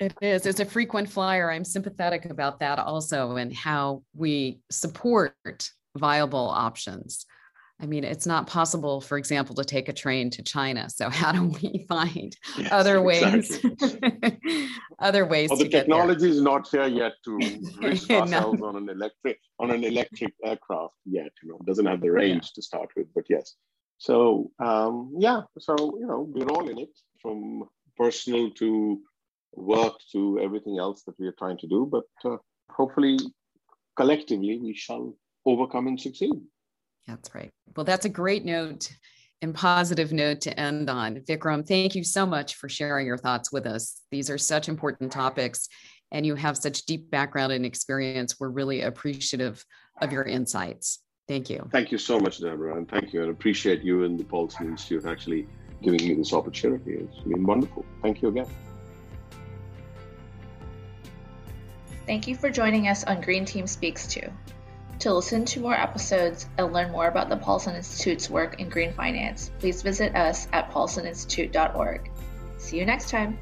It 0.00 0.14
is. 0.20 0.46
As 0.46 0.58
a 0.58 0.64
frequent 0.64 1.08
flyer, 1.08 1.52
I'm 1.52 1.64
sympathetic 1.64 2.24
about 2.24 2.58
that 2.58 2.80
also 2.80 3.36
and 3.36 3.54
how 3.54 4.02
we 4.16 4.60
support 4.68 5.70
viable 5.96 6.48
options. 6.48 7.24
I 7.80 7.86
mean, 7.86 8.04
it's 8.04 8.26
not 8.26 8.46
possible, 8.46 9.00
for 9.00 9.18
example, 9.18 9.54
to 9.56 9.64
take 9.64 9.88
a 9.88 9.92
train 9.92 10.30
to 10.30 10.42
China. 10.42 10.88
So 10.88 11.10
how 11.20 11.32
do 11.32 11.44
we 11.44 11.84
find 11.88 12.36
yes, 12.56 12.68
other 12.70 13.02
ways? 13.02 13.64
other 14.98 15.26
ways. 15.26 15.50
Well, 15.50 15.58
the 15.58 15.68
technology 15.68 16.30
is 16.30 16.40
not 16.40 16.68
here 16.68 16.86
yet 16.86 17.14
to 17.24 17.36
risk 17.80 18.10
ourselves 18.10 18.60
no. 18.60 18.68
on 18.68 18.76
an 18.76 18.88
electric 18.88 19.38
on 19.58 19.70
an 19.70 19.84
electric 19.84 20.34
aircraft 20.44 20.94
yet. 21.04 21.32
You 21.42 21.50
know, 21.50 21.58
doesn't 21.66 21.86
have 21.86 22.00
the 22.00 22.10
range 22.10 22.44
yeah. 22.44 22.54
to 22.54 22.62
start 22.62 22.90
with. 22.96 23.08
But 23.14 23.24
yes, 23.28 23.54
so 23.98 24.50
um, 24.60 25.12
yeah, 25.18 25.42
so 25.58 25.74
you 25.98 26.06
know, 26.06 26.28
we're 26.28 26.48
all 26.50 26.68
in 26.68 26.78
it 26.78 26.96
from 27.20 27.64
personal 27.96 28.50
to 28.52 29.00
work 29.52 29.94
to 30.12 30.40
everything 30.40 30.78
else 30.78 31.02
that 31.04 31.18
we 31.18 31.26
are 31.26 31.34
trying 31.38 31.58
to 31.58 31.66
do. 31.66 31.88
But 31.90 32.04
uh, 32.24 32.36
hopefully, 32.70 33.18
collectively, 33.96 34.58
we 34.58 34.74
shall 34.74 35.14
overcome 35.46 35.86
and 35.88 36.00
succeed. 36.00 36.40
That's 37.06 37.34
right. 37.34 37.50
Well, 37.76 37.84
that's 37.84 38.06
a 38.06 38.10
great 38.10 38.44
note 38.44 38.90
and 39.42 39.54
positive 39.54 40.12
note 40.12 40.40
to 40.42 40.58
end 40.58 40.88
on. 40.88 41.16
Vikram, 41.16 41.66
thank 41.66 41.94
you 41.94 42.02
so 42.02 42.24
much 42.24 42.54
for 42.54 42.68
sharing 42.68 43.06
your 43.06 43.18
thoughts 43.18 43.52
with 43.52 43.66
us. 43.66 44.00
These 44.10 44.30
are 44.30 44.38
such 44.38 44.68
important 44.68 45.12
topics, 45.12 45.68
and 46.12 46.24
you 46.24 46.34
have 46.34 46.56
such 46.56 46.86
deep 46.86 47.10
background 47.10 47.52
and 47.52 47.66
experience. 47.66 48.40
We're 48.40 48.48
really 48.48 48.82
appreciative 48.82 49.64
of 50.00 50.12
your 50.12 50.22
insights. 50.22 51.00
Thank 51.28 51.50
you. 51.50 51.68
Thank 51.72 51.92
you 51.92 51.98
so 51.98 52.18
much, 52.18 52.40
Deborah, 52.40 52.76
and 52.76 52.88
thank 52.88 53.12
you. 53.12 53.22
And 53.22 53.30
appreciate 53.30 53.82
you 53.82 54.04
and 54.04 54.18
the 54.18 54.24
Paulson 54.24 54.68
Institute 54.68 55.04
actually 55.06 55.46
giving 55.82 56.06
me 56.08 56.14
this 56.14 56.32
opportunity. 56.32 56.92
It's 56.92 57.20
been 57.20 57.44
wonderful. 57.44 57.84
Thank 58.02 58.22
you 58.22 58.28
again. 58.28 58.46
Thank 62.06 62.28
you 62.28 62.36
for 62.36 62.50
joining 62.50 62.88
us 62.88 63.04
on 63.04 63.20
Green 63.20 63.44
Team 63.44 63.66
Speaks 63.66 64.06
To. 64.08 64.30
To 65.00 65.12
listen 65.12 65.44
to 65.46 65.60
more 65.60 65.74
episodes 65.74 66.46
and 66.56 66.72
learn 66.72 66.92
more 66.92 67.08
about 67.08 67.28
the 67.28 67.36
Paulson 67.36 67.74
Institute's 67.76 68.30
work 68.30 68.60
in 68.60 68.68
green 68.68 68.92
finance, 68.92 69.50
please 69.58 69.82
visit 69.82 70.14
us 70.14 70.48
at 70.52 70.70
paulsoninstitute.org. 70.70 72.10
See 72.58 72.78
you 72.78 72.86
next 72.86 73.10
time. 73.10 73.38